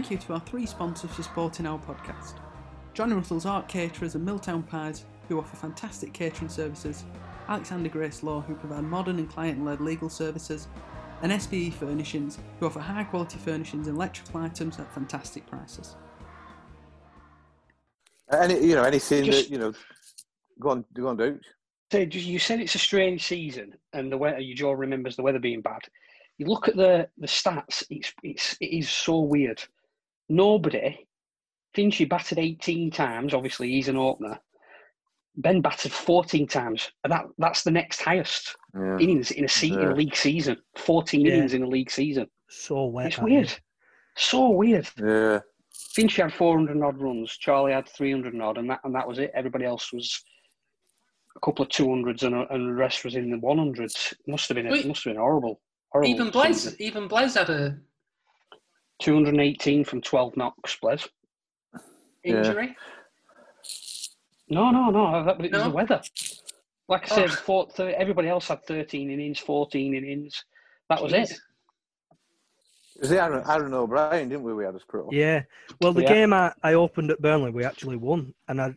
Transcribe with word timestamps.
thank 0.00 0.10
you 0.10 0.16
to 0.16 0.32
our 0.32 0.40
three 0.40 0.64
sponsors 0.64 1.10
for 1.10 1.22
supporting 1.22 1.66
our 1.66 1.78
podcast. 1.78 2.36
Johnny 2.94 3.12
Russell's 3.12 3.44
Art 3.44 3.68
Caterers 3.68 4.14
and 4.14 4.24
Milltown 4.24 4.62
Pies, 4.62 5.04
who 5.28 5.38
offer 5.38 5.54
fantastic 5.56 6.14
catering 6.14 6.48
services, 6.48 7.04
Alexander 7.48 7.90
Grace 7.90 8.22
Law, 8.22 8.40
who 8.40 8.54
provide 8.54 8.84
modern 8.84 9.18
and 9.18 9.28
client 9.28 9.62
led 9.62 9.78
legal 9.82 10.08
services, 10.08 10.68
and 11.20 11.30
SBE 11.30 11.74
Furnishings, 11.74 12.38
who 12.58 12.64
offer 12.64 12.80
high 12.80 13.04
quality 13.04 13.36
furnishings 13.36 13.88
and 13.88 13.94
electrical 13.94 14.40
items 14.40 14.78
at 14.78 14.90
fantastic 14.94 15.46
prices. 15.46 15.96
Any, 18.32 18.58
you 18.64 18.76
know, 18.76 18.84
anything 18.84 19.24
Just- 19.26 19.50
that 19.50 19.52
you 19.52 19.58
know. 19.58 19.74
Go 20.60 20.70
on, 20.70 20.86
go 20.94 21.08
on, 21.08 21.18
Duke. 21.18 21.42
So 21.92 22.06
just- 22.06 22.26
you 22.26 22.38
said 22.38 22.58
it's 22.60 22.74
a 22.74 22.78
strange 22.78 23.26
season, 23.26 23.74
and 23.92 24.10
the 24.10 24.16
weather. 24.16 24.40
You 24.40 24.54
Joe 24.54 24.72
remembers 24.72 25.16
the 25.16 25.22
weather 25.22 25.40
being 25.40 25.60
bad. 25.60 25.82
You 26.38 26.46
look 26.46 26.68
at 26.68 26.76
the 26.76 27.06
the 27.18 27.26
stats. 27.26 27.84
It's 27.90 28.14
it's 28.22 28.56
it 28.62 28.78
is 28.78 28.88
so 28.88 29.20
weird. 29.20 29.62
Nobody. 30.30 31.06
Finchy 31.76 32.08
batted 32.08 32.38
18 32.38 32.90
times. 32.90 33.34
Obviously, 33.34 33.68
he's 33.70 33.88
an 33.88 33.96
opener. 33.96 34.38
Ben 35.36 35.60
batted 35.60 35.92
14 35.92 36.46
times. 36.46 36.90
That 37.06 37.24
that's 37.38 37.62
the 37.62 37.70
next 37.70 38.00
highest 38.02 38.56
Yeah. 38.74 38.98
innings 38.98 39.30
in 39.32 39.44
a 39.44 39.48
se- 39.48 39.68
in 39.68 39.80
a 39.80 39.94
league 39.94 40.16
season. 40.16 40.56
14 40.76 41.24
Yeah. 41.26 41.34
innings 41.34 41.54
in 41.54 41.62
a 41.62 41.68
league 41.68 41.90
season. 41.90 42.26
So 42.48 42.86
wet. 42.86 43.06
It's 43.08 43.16
that 43.16 43.24
weird. 43.24 43.44
is. 43.44 43.60
So 44.16 44.50
weird. 44.50 44.88
Yeah. 44.96 45.40
Finchy 45.96 46.22
had 46.22 46.32
400 46.32 46.74
and 46.74 46.84
odd 46.84 47.00
runs. 47.00 47.36
Charlie 47.36 47.72
had 47.72 47.88
300 47.88 48.32
and 48.34 48.42
odd, 48.42 48.58
and 48.58 48.68
that 48.70 48.80
and 48.84 48.94
that 48.94 49.06
was 49.06 49.18
it. 49.18 49.30
Everybody 49.34 49.64
else 49.64 49.92
was 49.92 50.22
a 51.36 51.40
couple 51.40 51.64
of 51.64 51.70
200s, 51.70 52.22
and, 52.24 52.34
and 52.34 52.68
the 52.68 52.74
rest 52.74 53.04
was 53.04 53.14
in 53.14 53.30
the 53.30 53.36
100s. 53.38 54.12
Must 54.26 54.48
have 54.48 54.56
been 54.56 54.66
a, 54.66 54.86
must 54.86 55.04
have 55.04 55.12
been 55.14 55.20
horrible. 55.20 55.60
horrible 55.90 56.10
Even 56.10 56.30
Blaze, 56.30 56.62
season. 56.64 56.76
even 56.80 57.08
Blaze 57.08 57.34
had 57.34 57.50
a 57.50 57.78
218 59.00 59.84
from 59.84 60.00
12 60.00 60.36
knocks, 60.36 60.76
Blaze. 60.80 61.08
injury. 62.22 62.76
No, 64.48 64.70
no, 64.70 64.90
no. 64.90 65.24
That, 65.24 65.36
it 65.44 65.52
was 65.52 65.62
No? 65.62 65.64
the 65.64 65.74
weather. 65.74 66.02
Like 66.88 67.10
I 67.10 67.14
Oh. 67.14 67.26
said, 67.26 67.30
four, 67.30 67.66
th- 67.68 67.94
everybody 67.94 68.28
else 68.28 68.48
had 68.48 68.64
13 68.64 69.10
innings, 69.10 69.38
14 69.38 69.94
innings. 69.94 70.44
That 70.88 71.02
was 71.02 71.12
it. 71.12 71.28
Jeez. 71.30 71.40
It 72.96 73.00
was 73.02 73.12
Aaron, 73.12 73.42
Aaron 73.48 73.72
O'Brien, 73.72 74.28
didn't 74.28 74.42
we? 74.42 74.52
We 74.52 74.64
had 74.64 74.74
as 74.74 74.82
pro. 74.86 75.08
Yeah. 75.10 75.44
Well, 75.80 75.92
the 75.94 76.02
Yeah. 76.02 76.08
game 76.12 76.32
I, 76.34 76.52
I 76.62 76.74
opened 76.74 77.10
at 77.10 77.22
Burnley, 77.22 77.50
we 77.50 77.64
actually 77.64 77.96
won, 77.96 78.34
and 78.48 78.60
I, 78.60 78.74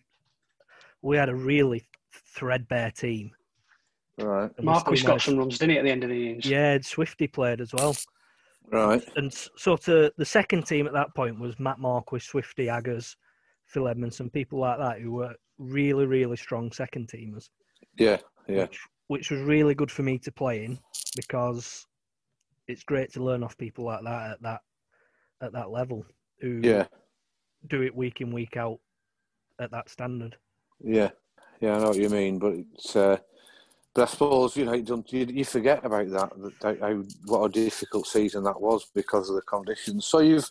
we 1.02 1.18
had 1.18 1.28
a 1.30 1.36
really 1.36 1.84
threadbare 2.12 2.92
team. 2.92 3.32
Right. 4.20 4.44
And 4.44 4.54
we 4.60 4.64
Marcus 4.66 5.02
got 5.02 5.22
some 5.22 5.38
runs, 5.38 5.58
didn't 5.58 5.72
he, 5.72 5.80
at 5.80 5.84
the 5.84 5.92
end 5.92 6.04
of 6.04 6.10
the 6.12 6.30
innings? 6.30 6.46
Yeah, 6.46 6.78
Swifty 6.82 7.28
played 7.28 7.60
as 7.60 7.74
well. 7.74 7.96
Right. 8.74 9.04
And 9.16 9.32
sort 9.32 9.88
of 9.88 10.12
the 10.18 10.26
second 10.26 10.66
team 10.66 10.88
at 10.88 10.94
that 10.94 11.14
point 11.16 11.40
was 11.40 11.60
Matt 11.60 11.78
Marquis, 11.78 12.20
Swifty, 12.20 12.70
Aggers, 12.70 13.16
Phil 13.68 13.88
Edmondson, 13.88 14.32
people 14.32 14.60
like 14.60 14.80
that 14.80 15.00
who 15.00 15.12
were 15.12 15.36
really, 15.60 16.08
really 16.08 16.38
strong 16.38 16.72
second 16.72 17.08
teamers. 17.08 17.50
Yeah. 18.00 18.18
Yeah. 18.48 18.64
which, 18.64 18.80
which 19.08 19.32
was 19.32 19.42
really 19.42 19.76
good 19.76 19.92
for 19.92 20.02
me 20.02 20.18
to 20.18 20.32
play 20.32 20.66
in 20.66 20.80
because 21.16 21.86
it's 22.68 22.84
great 22.84 23.14
to 23.14 23.24
learn 23.24 23.44
off 23.44 23.58
people 23.60 23.86
like 23.86 24.04
that 24.04 24.32
at 24.32 24.42
that 24.42 24.62
at 25.42 25.54
that 25.54 25.70
level 25.70 26.04
who 26.40 26.60
Yeah. 26.64 26.88
do 27.68 27.84
it 27.84 27.96
week 27.96 28.22
in 28.22 28.32
week 28.34 28.58
out 28.58 28.80
at 29.60 29.70
that 29.72 29.88
standard. 29.90 30.36
Yeah. 30.80 31.12
Yeah. 31.62 31.76
I 31.76 31.80
know 31.80 31.90
what 31.90 31.98
you 31.98 32.10
mean, 32.10 32.40
but 32.40 32.54
it's. 32.54 32.96
Uh, 32.96 33.18
but 33.94 34.04
I 34.04 34.06
suppose 34.12 34.58
you 34.58 34.66
know 34.66 34.74
you, 34.74 34.82
don't, 34.82 35.12
you, 35.14 35.26
you 35.26 35.46
forget 35.46 35.86
about 35.86 36.10
that, 36.10 36.32
that 36.62 36.80
how 36.80 37.04
what 37.26 37.46
a 37.46 37.50
difficult 37.50 38.08
season 38.08 38.44
that 38.44 38.60
was 38.60 38.88
because 38.94 39.30
of 39.30 39.36
the 39.36 39.42
conditions. 39.44 40.08
So 40.08 40.20
you've 40.20 40.50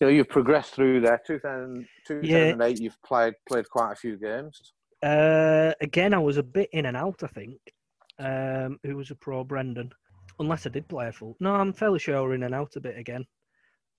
you 0.00 0.06
know 0.06 0.12
you've 0.12 0.28
progressed 0.28 0.74
through 0.74 1.00
there. 1.00 1.20
2000, 1.26 1.86
2008, 2.06 2.80
you've 2.80 3.02
played 3.02 3.34
played 3.48 3.68
quite 3.68 3.92
a 3.92 3.96
few 3.96 4.16
games. 4.16 4.72
Uh, 5.02 5.72
again, 5.80 6.14
I 6.14 6.18
was 6.18 6.36
a 6.36 6.42
bit 6.42 6.70
in 6.72 6.86
and 6.86 6.96
out. 6.96 7.22
I 7.22 7.28
think. 7.28 7.58
Um, 8.18 8.78
who 8.84 8.96
was 8.96 9.10
a 9.10 9.16
pro, 9.16 9.42
Brendan? 9.42 9.92
Unless 10.38 10.66
I 10.66 10.70
did 10.70 10.88
play 10.88 11.08
a 11.08 11.12
full. 11.12 11.36
No, 11.40 11.54
I'm 11.54 11.72
fairly 11.72 11.98
sure 11.98 12.16
I 12.16 12.20
were 12.20 12.34
in 12.34 12.44
and 12.44 12.54
out 12.54 12.76
a 12.76 12.80
bit 12.80 12.96
again. 12.96 13.26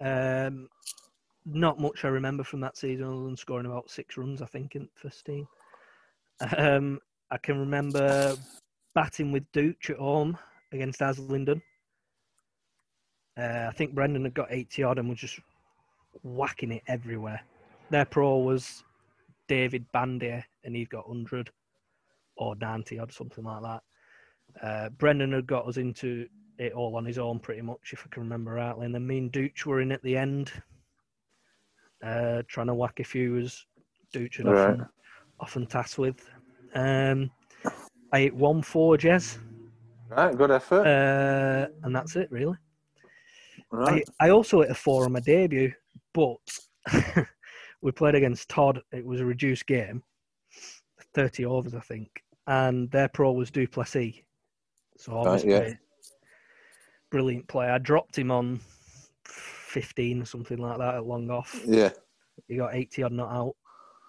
Um, 0.01 0.69
not 1.45 1.79
much 1.79 2.05
I 2.05 2.09
remember 2.09 2.43
from 2.43 2.61
that 2.61 2.77
season 2.77 3.07
other 3.07 3.23
than 3.23 3.37
scoring 3.37 3.65
about 3.65 3.89
six 3.89 4.17
runs, 4.17 4.41
I 4.41 4.45
think, 4.45 4.75
in 4.75 4.89
first 4.95 5.25
team. 5.25 5.47
Um, 6.57 6.99
I 7.31 7.37
can 7.37 7.59
remember 7.59 8.35
batting 8.95 9.31
with 9.31 9.49
Dooch 9.51 9.89
at 9.89 9.97
home 9.97 10.37
against 10.71 11.01
Aslington. 11.01 11.61
Uh, 13.37 13.67
I 13.69 13.73
think 13.75 13.93
Brendan 13.93 14.23
had 14.23 14.33
got 14.33 14.47
80 14.51 14.83
odd 14.83 14.99
and 14.99 15.09
was 15.09 15.19
just 15.19 15.39
whacking 16.23 16.71
it 16.71 16.83
everywhere. 16.87 17.41
Their 17.89 18.05
pro 18.05 18.37
was 18.37 18.83
David 19.47 19.85
Bandier, 19.93 20.43
and 20.63 20.75
he'd 20.75 20.89
got 20.89 21.07
100 21.07 21.51
or 22.37 22.55
90 22.55 22.99
odd, 22.99 23.11
something 23.13 23.43
like 23.43 23.61
that. 23.61 23.83
Uh, 24.65 24.89
Brendan 24.89 25.33
had 25.33 25.47
got 25.47 25.67
us 25.67 25.77
into 25.77 26.27
it 26.57 26.71
all 26.71 26.95
on 26.95 27.03
his 27.05 27.17
own, 27.17 27.39
pretty 27.39 27.61
much, 27.61 27.91
if 27.91 28.05
I 28.05 28.09
can 28.13 28.23
remember 28.23 28.53
rightly. 28.53 28.85
And 28.85 28.95
then 28.95 29.05
me 29.05 29.17
and 29.17 29.31
Dooch 29.31 29.65
were 29.65 29.81
in 29.81 29.91
at 29.91 30.01
the 30.01 30.15
end, 30.15 30.51
uh, 32.01 32.41
trying 32.47 32.67
to 32.67 32.73
whack 32.73 32.99
a 33.01 33.03
few 33.03 33.37
as 33.37 33.65
Dooch 34.13 34.37
had 34.37 34.45
Right. 34.45 34.57
often, 34.57 34.89
often 35.41 35.65
tasked 35.67 35.97
with. 35.97 36.29
Um, 36.73 37.29
I 38.15 38.21
hit 38.21 38.33
1 38.33 38.61
4 38.61 38.97
Jez, 38.97 39.37
Right. 40.07 40.37
Good 40.37 40.49
effort. 40.49 40.87
uh, 40.87 41.67
and 41.83 41.93
that's 41.93 42.15
it, 42.15 42.31
really. 42.31 42.55
right. 43.71 44.07
I, 44.21 44.27
I 44.27 44.29
also 44.29 44.61
hit 44.61 44.71
a 44.71 44.73
four 44.73 45.03
on 45.03 45.11
my 45.11 45.19
debut, 45.19 45.73
but 46.13 46.37
we 47.81 47.91
played 47.91 48.15
against 48.15 48.47
Todd. 48.47 48.79
It 48.93 49.05
was 49.05 49.19
a 49.19 49.25
reduced 49.25 49.67
game, 49.67 50.01
30 51.13 51.43
overs, 51.43 51.73
I 51.75 51.81
think. 51.81 52.07
And 52.47 52.89
their 52.89 53.09
pro 53.09 53.33
was 53.33 53.51
du 53.51 53.67
Plessis. 53.67 54.13
So 54.95 55.17
obviously, 55.17 55.51
yeah. 55.51 55.73
brilliant 57.11 57.49
play. 57.49 57.67
I 57.67 57.79
dropped 57.79 58.17
him 58.17 58.31
on 58.31 58.61
15 59.25 60.21
or 60.21 60.25
something 60.25 60.57
like 60.59 60.77
that 60.77 60.95
at 60.95 61.05
long 61.05 61.29
off. 61.29 61.61
yeah. 61.65 61.89
He 62.47 62.55
got 62.55 62.75
80 62.75 63.03
odd 63.03 63.11
not 63.11 63.29
out. 63.29 63.55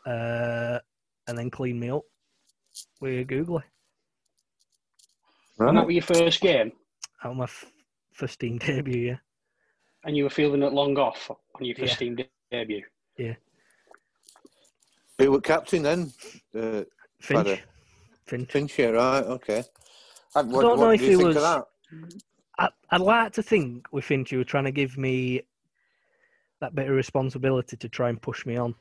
Uh, 0.09 0.79
and 1.27 1.37
then 1.37 1.51
cleaned 1.51 1.81
me 1.81 1.91
up 1.91 2.05
with 3.01 3.19
a 3.19 3.25
googly. 3.25 3.65
And 5.59 5.77
that 5.79 5.87
was 5.87 5.95
your 5.95 6.03
first 6.03 6.41
game, 6.41 6.73
That 7.23 7.31
was 7.31 7.37
my 7.39 7.45
f- 7.45 7.65
first 8.13 8.39
team 8.41 8.59
debut, 8.59 9.09
yeah. 9.09 9.17
and 10.05 10.17
you 10.17 10.25
were 10.25 10.31
feeling 10.31 10.63
at 10.63 10.73
long 10.75 10.97
off 10.99 11.31
on 11.31 11.65
your 11.65 11.75
first 11.77 11.93
Yeah. 11.95 11.97
team 11.99 12.17
de- 12.17 12.29
debut. 12.51 12.83
Yeah. 13.17 13.35
Who 15.19 15.31
were 15.33 15.41
captain 15.41 15.83
then? 15.83 16.13
Uh, 16.55 16.83
Finch. 17.21 17.39
Father. 17.47 17.59
Finch. 18.27 18.51
Finch, 18.53 18.79
yeah, 18.79 18.89
right, 18.89 19.25
okay. 19.25 19.65
And 20.35 20.53
what, 20.53 20.61
don't 20.63 20.79
know 20.79 20.87
what 20.87 20.95
if 20.97 21.01
do 21.01 21.07
you 21.07 21.11
he 21.13 21.17
think 21.17 21.29
was- 21.29 21.37
of 21.39 21.65
I, 22.59 22.69
I'd 22.91 23.01
like 23.01 23.33
to 23.35 23.43
think 23.43 23.87
with 23.93 24.05
Finch 24.05 24.33
you 24.33 24.39
were 24.39 24.45
trying 24.45 24.65
to 24.65 24.73
give 24.73 24.97
me 24.99 25.43
that 26.61 26.75
bit 26.75 26.89
of 26.89 26.95
responsibility 26.97 27.77
to 27.77 27.89
try 27.89 28.09
and 28.09 28.21
push 28.21 28.45
me 28.47 28.57
on. 28.57 28.75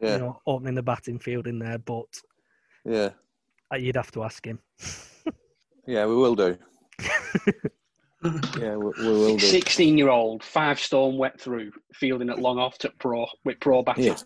Yeah, 0.00 0.14
You 0.14 0.18
know, 0.20 0.42
opening 0.46 0.74
the 0.74 0.82
batting 0.82 1.18
field 1.18 1.46
in 1.46 1.58
there, 1.58 1.78
but 1.78 2.06
yeah, 2.84 3.10
you'd 3.76 3.96
have 3.96 4.12
to 4.12 4.24
ask 4.24 4.44
him. 4.46 4.58
yeah. 5.86 6.06
We 6.06 6.14
will 6.16 6.34
do. 6.34 6.56
Yeah, 8.58 8.76
we, 8.76 8.90
we 8.98 9.04
will 9.06 9.36
do. 9.36 9.46
16 9.46 9.96
year 9.98 10.08
old, 10.08 10.42
five 10.42 10.80
stone 10.80 11.16
wet 11.16 11.40
through, 11.40 11.70
fielding 11.94 12.30
at 12.30 12.38
long 12.40 12.58
off 12.58 12.76
to 12.78 12.90
pro 12.98 13.26
with 13.44 13.60
pro 13.60 13.82
batting. 13.82 14.04
Yeah, 14.04 14.16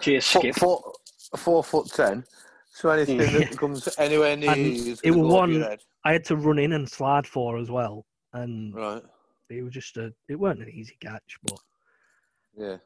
Cheers, 0.00 0.26
four, 0.26 0.40
Skip. 0.42 0.54
four, 0.56 0.92
four 1.36 1.64
foot 1.64 1.90
ten. 1.94 2.24
So 2.72 2.88
anything 2.90 3.18
that 3.18 3.56
comes 3.58 3.86
anywhere 3.98 4.36
near 4.36 4.50
And 4.52 4.60
is 4.60 5.00
it 5.00 5.10
going 5.10 5.18
was 5.22 5.30
go 5.30 5.38
over 5.42 5.52
your 5.52 5.68
one- 5.68 5.78
I 6.06 6.12
had 6.12 6.24
to 6.26 6.36
run 6.36 6.58
in 6.58 6.72
and 6.72 6.88
slide 6.88 7.26
for 7.26 7.58
as 7.58 7.70
well, 7.70 8.04
and 8.32 8.74
Right. 8.74 9.02
it 9.50 9.62
was 9.62 9.72
just 9.72 9.96
a. 9.96 10.12
It 10.28 10.36
weren't 10.36 10.60
an 10.60 10.68
easy 10.70 10.96
catch, 11.00 11.38
but 11.44 11.58
Yeah. 12.58 12.76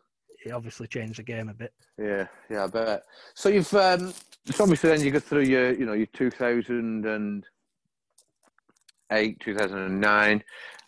it 0.44 0.52
obviously 0.52 0.86
changed 0.86 1.18
the 1.18 1.22
game 1.24 1.48
a 1.48 1.54
bit. 1.54 1.72
Yeah, 1.98 2.26
yeah, 2.50 2.64
I 2.64 2.66
bet. 2.68 3.02
So 3.34 3.48
you've 3.48 3.72
um, 3.74 4.12
so 4.46 4.62
obviously 4.64 4.90
then 4.90 5.00
you 5.02 5.10
go 5.10 5.20
through 5.20 5.42
your, 5.42 5.72
you 5.72 5.84
know, 5.86 5.94
your 5.94 6.06
two 6.06 6.30
thousand 6.30 7.06
and 7.06 7.44
eight, 9.12 9.40
two 9.40 9.54
thousand 9.54 9.78
and 9.78 10.00
nine, 10.00 10.42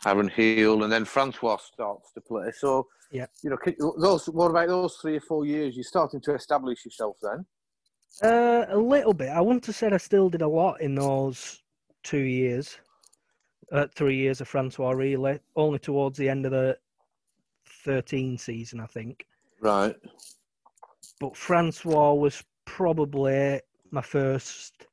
Aaron 0.07 0.29
Heel, 0.29 0.83
and 0.85 0.93
then 0.93 1.05
Francois 1.05 1.57
starts 1.59 2.13
to 2.13 2.21
play. 2.21 2.51
So 2.59 2.87
Yeah. 3.11 3.27
you 3.43 3.51
know, 3.51 3.59
those. 3.99 4.27
What 4.29 4.51
about 4.51 4.69
those 4.69 4.97
three 4.97 5.17
or 5.17 5.21
four 5.21 5.45
years? 5.47 5.77
You're 5.77 5.85
starting 5.85 6.21
to 6.23 6.35
establish 6.35 6.85
yourself 6.85 7.17
then. 7.23 7.47
Uh, 8.23 8.67
a 8.71 8.77
little 8.79 9.15
bit. 9.15 9.29
I 9.29 9.41
wouldn't 9.41 9.67
have 9.67 9.77
said 9.77 9.93
I 9.93 9.99
still 9.99 10.29
did 10.29 10.43
a 10.43 10.49
lot 10.49 10.81
in 10.81 10.95
those 10.95 11.63
two 12.03 12.19
years, 12.19 12.79
uh, 13.73 13.87
three 13.95 14.17
years 14.17 14.41
of 14.41 14.49
Francois 14.49 14.91
really. 14.91 15.39
Only 15.57 15.79
towards 15.79 16.19
the 16.19 16.29
end 16.29 16.45
of 16.45 16.53
the 16.53 16.77
13 17.85 18.37
season, 18.37 18.81
I 18.81 18.87
think. 18.87 19.27
Right. 19.61 19.95
But 21.21 21.37
Francois 21.37 22.15
was 22.15 22.43
probably 22.65 23.61
my 23.91 24.03
first 24.03 24.87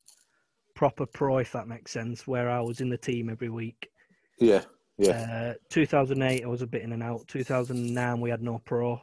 proper 0.77 1.07
pro, 1.07 1.39
if 1.39 1.51
that 1.53 1.68
makes 1.68 1.91
sense, 1.91 2.27
where 2.27 2.51
I 2.51 2.62
was 2.62 2.81
in 2.81 2.89
the 2.89 2.97
team 2.97 3.29
every 3.31 3.50
week. 3.50 3.89
Yeah. 4.38 4.62
Yeah. 5.00 5.56
Uh, 5.56 5.59
2008, 5.69 6.44
I 6.44 6.47
was 6.47 6.62
a 6.62 6.68
bit 6.68 6.83
in 6.83 6.94
and 6.94 7.01
out. 7.01 7.27
2009, 7.27 8.21
we 8.21 8.29
had 8.29 8.44
no 8.44 8.62
pro. 8.63 9.01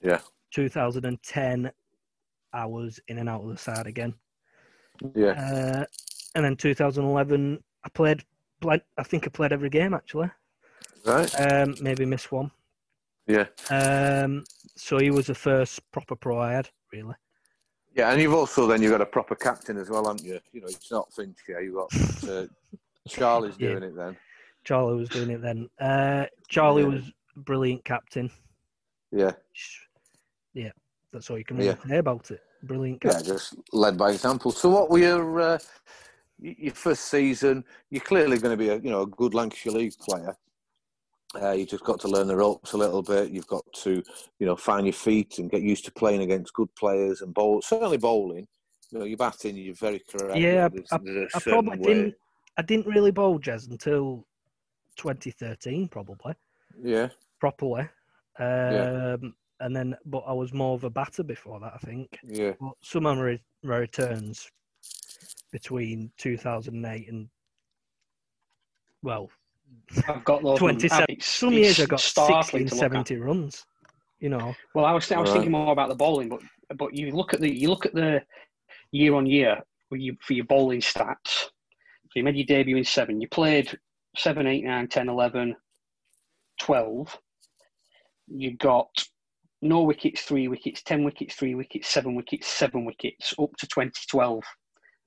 Yeah. 0.00 0.20
2010, 0.52 1.70
I 2.54 2.64
was 2.64 2.98
in 3.08 3.18
and 3.18 3.28
out 3.28 3.42
of 3.42 3.50
the 3.50 3.58
side 3.58 3.86
again. 3.86 4.14
Yeah. 5.14 5.32
Uh, 5.32 5.84
and 6.34 6.44
then 6.44 6.56
2011, 6.56 7.62
I 7.84 7.88
played. 7.90 8.24
played 8.62 8.80
I 8.96 9.02
think 9.02 9.26
I 9.26 9.30
played 9.30 9.52
every 9.52 9.68
game 9.68 9.92
actually. 9.92 10.30
Right. 11.04 11.30
Um, 11.38 11.74
maybe 11.82 12.06
missed 12.06 12.32
one. 12.32 12.50
Yeah. 13.26 13.46
Um, 13.70 14.44
so 14.74 14.98
he 14.98 15.10
was 15.10 15.26
the 15.26 15.34
first 15.34 15.80
proper 15.92 16.16
pro 16.16 16.38
I 16.38 16.52
had, 16.52 16.70
really. 16.92 17.14
Yeah, 17.96 18.12
and 18.12 18.20
you've 18.20 18.34
also 18.34 18.66
then 18.66 18.82
you've 18.82 18.92
got 18.92 19.00
a 19.00 19.06
proper 19.06 19.34
captain 19.34 19.78
as 19.78 19.88
well, 19.88 20.06
haven't 20.06 20.22
you? 20.22 20.38
You 20.52 20.60
know, 20.60 20.66
it's 20.66 20.90
not 20.90 21.10
Finch 21.14 21.38
here. 21.46 21.60
You've 21.60 21.76
got 21.76 21.90
uh, 22.28 22.46
Charlie's 23.08 23.56
Yeah. 23.58 23.70
doing 23.70 23.84
it 23.84 23.96
then. 23.96 24.16
Charlie 24.64 24.96
was 24.96 25.08
doing 25.08 25.30
it 25.30 25.40
then. 25.40 25.70
Uh, 25.80 26.26
Charlie 26.48 26.82
Yeah. 26.82 26.88
was 26.88 27.12
brilliant 27.36 27.84
captain. 27.86 28.30
Yeah. 29.10 29.32
Yeah, 30.52 30.72
that's 31.10 31.30
all 31.30 31.38
you 31.38 31.44
can 31.44 31.56
really 31.56 31.70
Yeah. 31.70 31.88
say 31.88 31.96
about 31.98 32.30
it. 32.30 32.42
Brilliant 32.64 33.00
Captain. 33.00 33.24
Yeah, 33.26 33.32
just 33.32 33.54
led 33.72 33.96
by 33.96 34.10
example. 34.10 34.50
So, 34.50 34.68
what 34.68 34.90
were 34.90 34.98
your 34.98 35.40
uh, 35.40 35.58
your 36.38 36.74
first 36.74 37.04
season? 37.04 37.64
You're 37.90 38.02
clearly 38.02 38.38
going 38.38 38.52
to 38.52 38.62
be 38.62 38.70
a 38.70 38.76
you 38.76 38.90
know 38.90 39.02
a 39.02 39.06
good 39.06 39.34
Lancashire 39.34 39.72
League 39.72 39.96
player. 39.98 40.36
Uh, 41.42 41.52
you 41.52 41.66
just 41.66 41.84
got 41.84 42.00
to 42.00 42.08
learn 42.08 42.26
the 42.26 42.36
ropes 42.36 42.72
a 42.72 42.76
little 42.76 43.02
bit. 43.02 43.30
You've 43.30 43.46
got 43.46 43.64
to 43.82 44.02
you 44.38 44.46
know 44.46 44.56
find 44.56 44.86
your 44.86 44.92
feet 44.92 45.38
and 45.38 45.50
get 45.50 45.62
used 45.62 45.84
to 45.86 45.92
playing 45.92 46.22
against 46.22 46.52
good 46.54 46.74
players 46.74 47.20
and 47.22 47.32
bowl. 47.34 47.60
Certainly 47.62 47.98
bowling. 47.98 48.46
You 48.90 48.98
know, 49.00 49.04
you're 49.04 49.16
batting. 49.18 49.56
You're 49.56 49.74
very 49.74 50.00
correct. 50.08 50.38
Yeah, 50.38 50.68
There's- 50.68 50.88
I, 50.92 50.98
there's 51.02 51.34
I 51.34 51.40
probably 51.40 51.78
way. 51.78 51.94
didn't. 51.94 52.14
I 52.56 52.62
didn't 52.62 52.86
really 52.86 53.10
bowl 53.10 53.38
Jez 53.38 53.68
until 53.70 54.24
2013, 54.96 55.88
probably 55.88 56.34
Yeah, 56.82 57.08
properly. 57.38 57.82
Um, 57.82 57.88
Yeah. 58.38 59.16
And 59.58 59.74
then, 59.74 59.96
but 60.04 60.18
I 60.26 60.32
was 60.34 60.52
more 60.52 60.74
of 60.74 60.84
a 60.84 60.90
batter 60.90 61.22
before 61.22 61.58
that, 61.60 61.72
I 61.74 61.78
think. 61.78 62.18
yeah, 62.22 62.52
But 62.60 62.74
some 62.82 63.04
my 63.04 63.38
returns 63.62 64.50
between 65.50 66.12
2008 66.18 67.08
and 67.08 67.28
well, 69.02 69.30
I've 70.08 70.24
got 70.24 70.42
those. 70.42 70.58
27. 70.58 70.98
and 71.02 71.10
it's- 71.10 71.26
Some 71.28 71.52
years 71.52 71.78
it's 71.78 71.80
I 71.80 71.86
got 71.86 72.00
startling 72.00 72.68
16, 72.68 72.68
to 72.68 72.74
look 72.74 72.84
at. 72.84 73.08
70 73.08 73.16
runs. 73.16 73.66
You 74.18 74.30
know, 74.30 74.54
Well, 74.74 74.84
I 74.86 74.92
was 74.92 75.10
I 75.12 75.18
was 75.20 75.28
Right. 75.28 75.34
thinking 75.34 75.52
more 75.52 75.72
about 75.72 75.88
the 75.90 75.94
bowling, 75.94 76.28
but 76.30 76.40
but 76.76 76.94
you 76.94 77.10
look 77.12 77.34
at 77.34 77.40
the 77.40 77.54
you 77.54 77.68
look 77.68 77.84
at 77.86 77.92
the 77.94 78.24
year 78.90 79.14
on 79.14 79.26
year 79.26 79.60
for 79.88 79.96
you 79.96 80.16
for 80.22 80.32
your 80.32 80.46
bowling 80.46 80.80
stats. 80.80 81.18
So 81.28 81.50
you 82.14 82.24
made 82.24 82.36
your 82.36 82.46
debut 82.46 82.76
in 82.78 82.84
seven. 82.84 83.20
You 83.20 83.28
played 83.28 83.78
seven, 84.16 84.46
eight, 84.46 84.64
nine, 84.64 84.88
10, 84.88 85.08
11, 85.10 85.54
12. 86.60 87.18
You 88.28 88.56
got 88.56 88.88
no 89.62 89.82
wickets, 89.82 90.22
three 90.22 90.48
wickets, 90.48 90.82
ten 90.82 91.04
wickets, 91.04 91.34
three 91.34 91.54
wickets, 91.54 91.88
seven 91.88 92.14
wickets, 92.14 92.46
seven 92.46 92.84
wickets, 92.84 93.34
up 93.38 93.54
to 93.58 93.66
2012. 93.66 94.42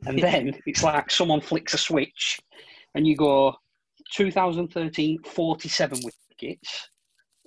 And 0.06 0.20
then 0.24 0.60
it's 0.68 0.84
like 0.84 1.10
someone 1.12 1.42
flicks 1.42 1.74
a 1.74 1.78
switch, 1.78 2.40
and 2.96 3.08
you 3.08 3.16
go 3.16 3.56
2013, 4.14 5.20
47 5.24 6.00
wickets. 6.04 6.90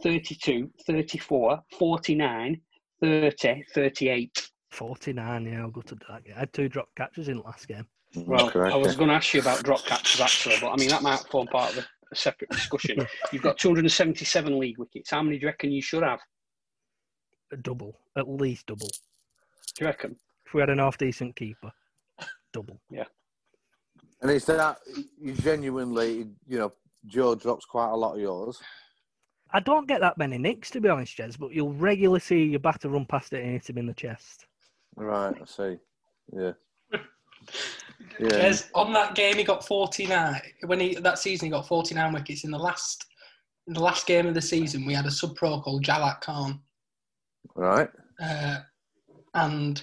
32, 0.03 0.70
34, 0.87 1.61
49, 1.79 2.61
30, 3.00 3.64
38. 3.75 4.50
49. 4.70 5.44
Yeah, 5.47 5.61
I'll 5.61 5.70
go 5.70 5.81
to 5.82 5.94
that. 5.94 6.23
I 6.35 6.41
had 6.41 6.53
two 6.53 6.69
drop 6.69 6.88
catches 6.97 7.29
in 7.29 7.37
the 7.37 7.43
last 7.43 7.69
game. 7.69 7.87
Well, 8.14 8.50
Correct, 8.50 8.75
I 8.75 8.76
was 8.76 8.97
going 8.97 9.09
to 9.09 9.14
ask 9.14 9.32
you 9.32 9.41
about 9.41 9.62
drop 9.62 9.85
catches 9.85 10.20
actually, 10.20 10.56
but 10.61 10.70
I 10.70 10.76
mean, 10.76 10.88
that 10.88 11.03
might 11.03 11.20
form 11.31 11.47
part 11.47 11.73
of 11.73 11.79
a, 11.79 11.87
a 12.11 12.17
separate 12.17 12.50
discussion. 12.50 13.06
You've 13.32 13.43
got 13.43 13.59
277 13.59 14.59
league 14.59 14.79
wickets. 14.79 15.11
How 15.11 15.23
many 15.23 15.38
do 15.38 15.43
you 15.43 15.49
reckon 15.49 15.73
you 15.73 15.81
should 15.81 16.03
have? 16.03 16.20
A 17.53 17.56
double, 17.56 17.99
at 18.17 18.29
least 18.29 18.67
double. 18.67 18.88
Do 18.88 19.85
you 19.85 19.87
reckon? 19.87 20.17
If 20.47 20.53
we 20.53 20.61
had 20.61 20.69
an 20.69 20.79
half 20.79 20.99
decent 20.99 21.37
keeper, 21.37 21.73
double. 22.53 22.79
And 24.22 24.30
it's 24.30 24.46
that 24.46 24.78
you 25.20 25.32
genuinely, 25.32 26.28
you 26.48 26.58
know, 26.58 26.72
Joe 27.06 27.34
drops 27.34 27.64
quite 27.64 27.90
a 27.90 27.96
lot 27.96 28.14
of 28.14 28.20
yours. 28.20 28.58
I 29.52 29.60
don't 29.60 29.86
get 29.88 30.00
that 30.00 30.16
many 30.16 30.38
nicks, 30.38 30.70
to 30.70 30.80
be 30.80 30.88
honest, 30.88 31.19
Jez, 31.19 31.38
but 31.38 31.52
you'll 31.52 31.74
regularly 31.74 32.20
see 32.20 32.44
your 32.44 32.60
batter 32.60 32.88
run 32.88 33.04
past 33.04 33.32
it 33.32 33.42
and 33.42 33.52
hit 33.52 33.69
him 33.69 33.78
in 33.78 33.86
the 33.86 33.92
chest. 33.94 34.46
Right, 34.96 35.34
I 35.40 35.44
see. 35.44 35.76
Yeah. 36.32 36.52
Yeah. 38.19 38.28
Jez, 38.28 38.69
on 38.74 38.92
that 38.92 39.14
game, 39.14 39.36
he 39.36 39.44
got 39.44 39.66
49. 39.66 40.40
When 40.66 40.80
he 40.80 40.94
that 40.96 41.18
season, 41.18 41.46
he 41.46 41.50
got 41.50 41.66
49 41.68 42.12
wickets. 42.12 42.44
In 42.44 42.50
the 42.50 42.58
last, 42.58 43.06
in 43.68 43.75
the 43.75 43.80
last 43.82 44.06
game 44.06 44.26
of 44.26 44.34
the 44.34 44.40
season, 44.42 44.84
we 44.84 44.92
had 44.92 45.06
a 45.06 45.10
sub 45.10 45.36
pro 45.36 45.60
called 45.60 45.84
Jalak 45.84 46.20
Khan, 46.20 46.60
Right. 47.54 47.88
uh, 48.22 48.58
and 49.34 49.78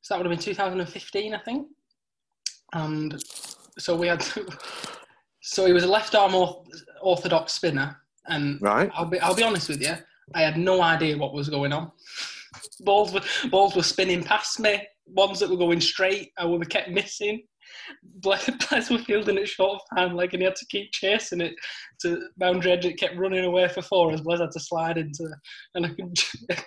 so 0.00 0.14
that 0.14 0.18
would 0.22 0.30
have 0.30 0.38
been 0.38 0.44
2015, 0.44 1.34
I 1.34 1.38
think. 1.38 1.68
And 2.72 3.22
so 3.78 3.96
we 3.96 4.06
had, 4.06 4.24
so 5.40 5.66
he 5.66 5.72
was 5.72 5.84
a 5.84 5.88
left 5.88 6.14
arm 6.14 6.34
orth- 6.34 6.66
orthodox 7.00 7.52
spinner, 7.52 7.96
and 8.26 8.60
Right. 8.60 8.90
I'll 8.94 9.06
be 9.06 9.20
I'll 9.20 9.34
be 9.34 9.42
honest 9.42 9.68
with 9.68 9.82
you, 9.82 9.94
I 10.34 10.42
had 10.42 10.56
no 10.56 10.82
idea 10.82 11.18
what 11.18 11.32
was 11.34 11.48
going 11.48 11.72
on. 11.72 11.90
balls 12.80 13.12
were 13.12 13.22
balls 13.50 13.74
were 13.76 13.82
spinning 13.82 14.22
past 14.22 14.60
me. 14.60 14.86
Ones 15.06 15.40
that 15.40 15.50
were 15.50 15.56
going 15.56 15.80
straight, 15.80 16.30
I 16.38 16.44
would 16.44 16.60
have 16.62 16.68
kept 16.68 16.90
missing. 16.90 17.42
Bless, 18.02 18.48
Bless 18.68 18.90
were 18.90 18.98
fielding 18.98 19.38
it 19.38 19.48
short 19.48 19.80
of 19.80 19.96
time, 19.96 20.14
like, 20.14 20.32
and 20.32 20.42
he 20.42 20.44
had 20.44 20.56
to 20.56 20.66
keep 20.66 20.92
chasing 20.92 21.40
it 21.40 21.54
to 22.02 22.28
boundary 22.36 22.72
edge. 22.72 22.84
It 22.84 22.98
kept 22.98 23.16
running 23.16 23.44
away 23.44 23.66
for 23.68 23.82
four 23.82 24.12
as 24.12 24.20
Blez 24.20 24.40
had 24.40 24.50
to 24.52 24.60
slide 24.60 24.98
into. 24.98 25.28
And 25.74 25.86
I 25.86 25.88
can, 25.94 26.12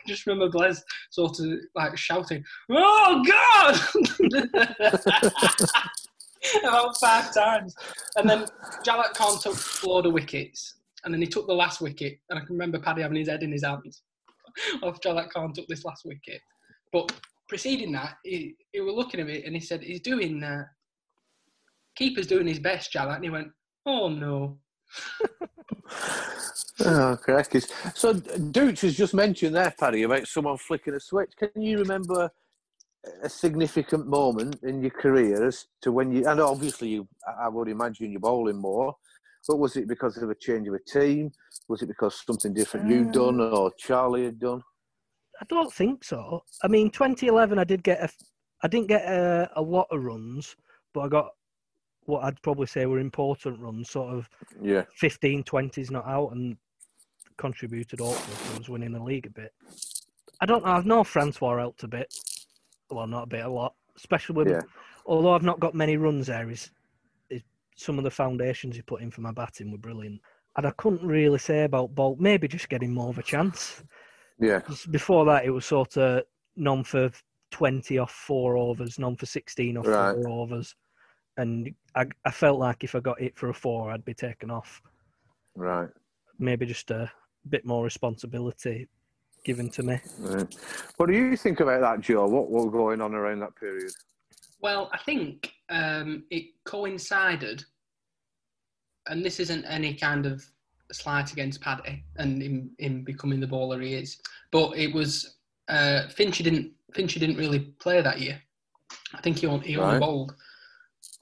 just 0.08 0.26
remember 0.26 0.50
Blez 0.50 0.80
sort 1.12 1.40
of 1.40 1.46
like 1.76 1.98
shouting, 1.98 2.44
"Oh 2.70 3.24
God!" 3.26 3.80
about 6.64 6.98
five 6.98 7.34
times. 7.34 7.76
And 8.16 8.30
then 8.30 8.46
Jalak 8.86 9.14
Khan 9.14 9.40
took 9.40 9.58
a 9.84 9.90
load 9.90 10.06
of 10.06 10.14
wickets, 10.14 10.76
and 11.04 11.14
then 11.14 11.22
he 11.22 11.28
took 11.28 11.48
the 11.48 11.54
last 11.54 11.82
wicket. 11.82 12.20
And 12.30 12.40
I 12.40 12.42
can 12.44 12.56
remember 12.56 12.80
Paddy 12.80 13.02
having 13.02 13.18
his 13.18 13.30
head 13.30 13.44
in 13.44 13.52
his 13.52 13.64
hands. 13.64 14.04
Off 14.84 15.02
Jalak 15.02 15.30
Khan 15.32 15.54
took 15.54 15.68
this 15.68 15.86
last 15.86 16.06
wicket, 16.06 16.42
but 16.92 17.12
preceding 17.48 17.92
that, 17.92 18.16
he, 18.24 18.56
he 18.72 18.82
was 18.82 18.96
looking 18.96 19.20
at 19.20 19.30
it 19.30 19.46
and 19.46 19.54
he 19.54 19.62
said, 19.62 19.84
"He's 19.84 20.02
doing 20.02 20.44
uh, 20.44 20.64
keeper's 21.96 22.28
doing 22.28 22.48
his 22.48 22.60
best, 22.60 22.94
Jalak." 22.94 23.16
And 23.16 23.24
he 23.24 23.30
went, 23.30 23.50
"Oh 23.86 24.10
no." 24.10 24.58
Oh, 26.82 27.18
correct. 27.22 27.56
So 27.96 28.14
Dooch 28.14 28.82
has 28.82 28.98
just 28.98 29.14
mentioned 29.14 29.56
there, 29.56 29.74
Paddy, 29.80 30.04
about 30.04 30.28
someone 30.28 30.58
flicking 30.58 30.94
a 30.94 31.00
switch. 31.00 31.32
Can 31.38 31.62
you 31.62 31.78
remember 31.78 32.30
a 33.24 33.30
significant 33.30 34.08
moment 34.08 34.60
in 34.64 34.82
your 34.82 34.92
career 34.92 35.46
as 35.46 35.68
to 35.82 35.92
when 35.92 36.12
you? 36.12 36.28
And 36.28 36.40
obviously, 36.40 36.90
you, 36.90 37.08
I 37.40 37.48
would 37.48 37.70
imagine 37.70 38.12
you're 38.12 38.20
bowling 38.20 38.58
more. 38.58 38.96
But 39.48 39.58
was 39.58 39.76
it 39.76 39.88
because 39.88 40.18
of 40.18 40.30
a 40.30 40.36
change 40.36 40.68
of 40.68 40.74
a 40.74 40.80
team? 40.80 41.32
Was 41.68 41.82
it 41.82 41.88
because 41.88 42.24
something 42.26 42.54
different 42.54 42.90
you'd 42.90 43.08
um, 43.08 43.12
done 43.12 43.42
or 43.42 43.72
Charlie 43.78 44.26
had 44.26 44.40
done? 44.40 44.62
I 45.40 45.46
don't 45.50 45.72
think 45.72 46.04
so. 46.04 46.44
I 46.64 46.68
mean, 46.68 46.90
2011, 46.90 47.60
I 47.60 47.64
did 47.64 47.84
get 47.84 48.02
a, 48.02 48.10
I 48.64 48.68
didn't 48.68 48.88
get 48.88 49.04
a, 49.04 49.50
a 49.56 49.62
lot 49.62 49.88
of 49.92 50.04
runs, 50.04 50.56
but 50.94 51.02
I 51.02 51.08
got 51.10 51.32
what 52.06 52.24
I'd 52.24 52.42
probably 52.42 52.68
say 52.68 52.86
were 52.86 53.00
important 53.00 53.60
runs, 53.60 53.90
sort 53.90 54.14
of 54.14 54.30
Yeah, 54.62 54.84
15, 54.96 55.44
20s 55.44 55.92
not 55.92 56.08
out, 56.08 56.32
and 56.32 56.58
contributed 57.38 58.00
hopefully 58.00 58.54
to 58.56 58.62
us 58.62 58.70
winning 58.70 58.94
the 58.94 59.04
league 59.04 59.26
a 59.26 59.30
bit. 59.30 59.54
I 60.40 60.46
don't 60.46 60.64
know. 60.64 60.72
I 60.72 60.82
know 60.82 61.04
Francois 61.04 61.58
helped 61.58 61.84
a 61.84 61.88
bit. 61.88 62.14
Well, 62.90 63.08
not 63.08 63.24
a 63.24 63.28
bit, 63.28 63.46
a 63.46 63.50
lot. 63.50 63.74
Especially 63.98 64.36
with, 64.36 64.50
yeah, 64.50 64.62
although 65.06 65.34
I've 65.34 65.44
not 65.44 65.60
got 65.60 65.74
many 65.74 65.98
runs 65.98 66.28
there, 66.28 66.50
is, 66.50 66.70
is 67.30 67.42
some 67.76 67.98
of 67.98 68.04
the 68.04 68.12
foundations 68.12 68.76
he 68.76 68.82
put 68.82 69.02
in 69.02 69.12
for 69.12 69.22
my 69.22 69.32
batting 69.32 69.72
were 69.72 69.78
brilliant. 69.78 70.22
And 70.58 70.66
I 70.66 70.72
couldn't 70.72 71.06
really 71.06 71.40
say 71.40 71.64
about 71.64 71.96
Bolt. 71.96 72.20
Maybe 72.20 72.48
just 72.48 72.70
getting 72.70 72.94
more 72.94 73.10
of 73.10 73.18
a 73.18 73.24
chance. 73.24 73.84
yeah, 74.40 74.62
Before 74.92 75.26
that, 75.26 75.46
it 75.46 75.50
was 75.50 75.66
sort 75.66 75.98
of 75.98 76.24
none 76.56 76.84
for 76.84 77.12
20 77.52 77.98
off 77.98 78.12
four 78.12 78.58
overs, 78.58 79.00
none 79.00 79.16
for 79.16 79.26
16 79.26 79.78
off 79.78 79.88
Right. 79.88 80.14
four 80.16 80.30
overs. 80.30 80.76
And 81.38 81.74
I, 81.96 82.06
I 82.24 82.32
felt 82.32 82.60
like 82.60 82.84
if 82.84 82.96
I 82.96 83.00
got 83.02 83.20
it 83.22 83.38
for 83.38 83.50
a 83.50 83.54
four, 83.54 83.92
I'd 83.92 84.06
be 84.06 84.14
taken 84.14 84.50
off. 84.50 84.82
right. 85.56 85.90
Maybe 86.40 86.66
just 86.66 86.92
a 86.92 87.10
bit 87.50 87.66
more 87.66 87.84
responsibility 87.84 88.88
given 89.46 89.70
to 89.70 89.84
me. 89.84 90.00
right. 90.20 90.56
What 90.98 91.06
do 91.06 91.14
you 91.14 91.38
think 91.38 91.62
about 91.62 91.80
that, 91.82 92.02
Joe? 92.02 92.28
What 92.28 92.50
what 92.50 92.66
was 92.66 92.74
going 92.74 93.00
on 93.00 93.14
around 93.16 93.40
that 93.40 93.56
period? 93.56 93.92
Well, 94.62 94.90
I 94.94 94.98
think 94.98 95.54
um, 95.70 96.24
it 96.32 96.46
coincided, 96.66 97.64
and 99.08 99.24
this 99.24 99.40
isn't 99.40 99.64
any 99.66 99.94
kind 99.94 100.26
of 100.26 100.44
slight 100.92 101.32
against 101.32 101.62
Paddy 101.62 102.04
and 102.18 102.42
him, 102.42 102.72
him 102.80 103.04
becoming 103.04 103.40
the 103.40 103.48
bowler 103.48 103.80
he 103.82 103.94
is, 103.94 104.18
but 104.52 104.76
it 104.78 104.94
was 104.94 105.36
uh, 105.70 106.04
Finchy 106.10 106.44
didn't 106.44 106.72
Finchy 106.94 107.20
didn't 107.20 107.38
really 107.38 107.60
play 107.80 108.02
that 108.02 108.20
year. 108.20 108.42
I 109.14 109.22
think 109.22 109.40
he 109.40 109.48
only, 109.48 109.68
he 109.68 109.78
only 109.78 109.94
Right. 109.94 110.00
bowled 110.00 110.36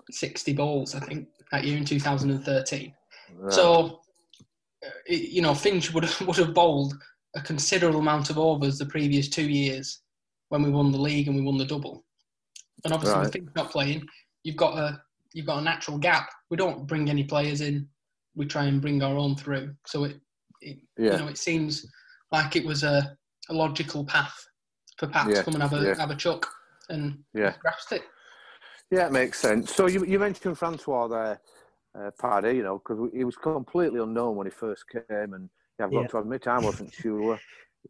sixty 0.10 0.54
balls. 0.54 0.96
I 0.96 1.00
think 1.02 1.28
that 1.52 1.66
year 1.66 1.78
in 1.78 1.86
two 1.86 2.00
thousand 2.00 2.32
and 2.32 2.44
thirteen. 2.44 2.94
Right. 3.36 3.52
So, 3.54 4.02
uh, 4.86 4.90
you 5.08 5.42
know, 5.42 5.54
Finch 5.54 5.94
would 5.94 6.04
have, 6.06 6.22
would 6.28 6.38
have 6.38 6.54
bowled 6.54 6.94
a 7.36 7.42
considerable 7.42 8.00
amount 8.00 8.30
of 8.30 8.38
overs 8.38 8.78
the 8.78 8.86
previous 8.86 9.28
two 9.28 9.50
years 9.50 10.02
when 10.50 10.62
we 10.62 10.70
won 10.70 10.92
the 10.92 10.98
league 10.98 11.28
and 11.28 11.36
we 11.36 11.42
won 11.42 11.58
the 11.58 11.66
double. 11.66 12.06
And 12.86 12.94
obviously, 12.94 13.16
Right. 13.18 13.26
with 13.26 13.34
Finch 13.34 13.50
not 13.56 13.72
playing, 13.72 14.08
you've 14.44 14.56
got 14.58 14.78
a 14.78 15.02
you've 15.34 15.48
got 15.48 15.60
a 15.60 15.64
natural 15.64 15.98
gap. 15.98 16.30
We 16.52 16.58
don't 16.58 16.86
bring 16.86 17.10
any 17.10 17.24
players 17.24 17.62
in. 17.62 17.88
We 18.36 18.46
try 18.46 18.66
and 18.66 18.82
bring 18.82 19.02
our 19.02 19.18
own 19.18 19.36
through. 19.36 19.74
So 19.88 20.04
it, 20.04 20.20
it 20.62 20.78
Yeah. 20.98 21.14
you 21.14 21.18
know, 21.20 21.28
it 21.28 21.38
seems 21.40 21.86
like 22.32 22.56
it 22.56 22.66
was 22.66 22.84
a, 22.84 23.18
a 23.50 23.54
logical 23.54 24.06
path 24.06 24.36
for 24.98 25.08
Pat 25.08 25.30
Yeah, 25.30 25.38
to 25.38 25.44
come 25.44 25.56
and 25.56 25.64
have 25.64 25.74
a 25.74 25.84
yeah. 25.84 25.96
have 25.96 26.12
a 26.12 26.16
chuck 26.16 26.48
and 26.90 27.24
Yeah. 27.34 27.54
grasped 27.60 27.94
it. 27.94 28.04
Yeah, 28.92 29.08
it 29.08 29.12
makes 29.12 29.40
sense. 29.40 29.74
So 29.74 29.88
you, 29.88 30.06
you 30.06 30.20
mentioned 30.20 30.56
Francois 30.60 31.08
there, 31.08 31.42
uh, 31.98 32.12
Paddy, 32.20 32.58
you 32.58 32.64
know, 32.64 32.78
because 32.78 33.10
he 33.12 33.24
was 33.24 33.36
completely 33.36 34.00
unknown 34.00 34.36
when 34.36 34.46
he 34.46 34.52
first 34.52 34.84
came, 34.88 35.34
and 35.34 35.50
I've 35.80 35.92
got 35.92 36.02
Yeah. 36.02 36.08
to 36.08 36.18
admit 36.20 36.48
I 36.48 36.60
wasn't 36.60 36.94
sure. 37.02 37.40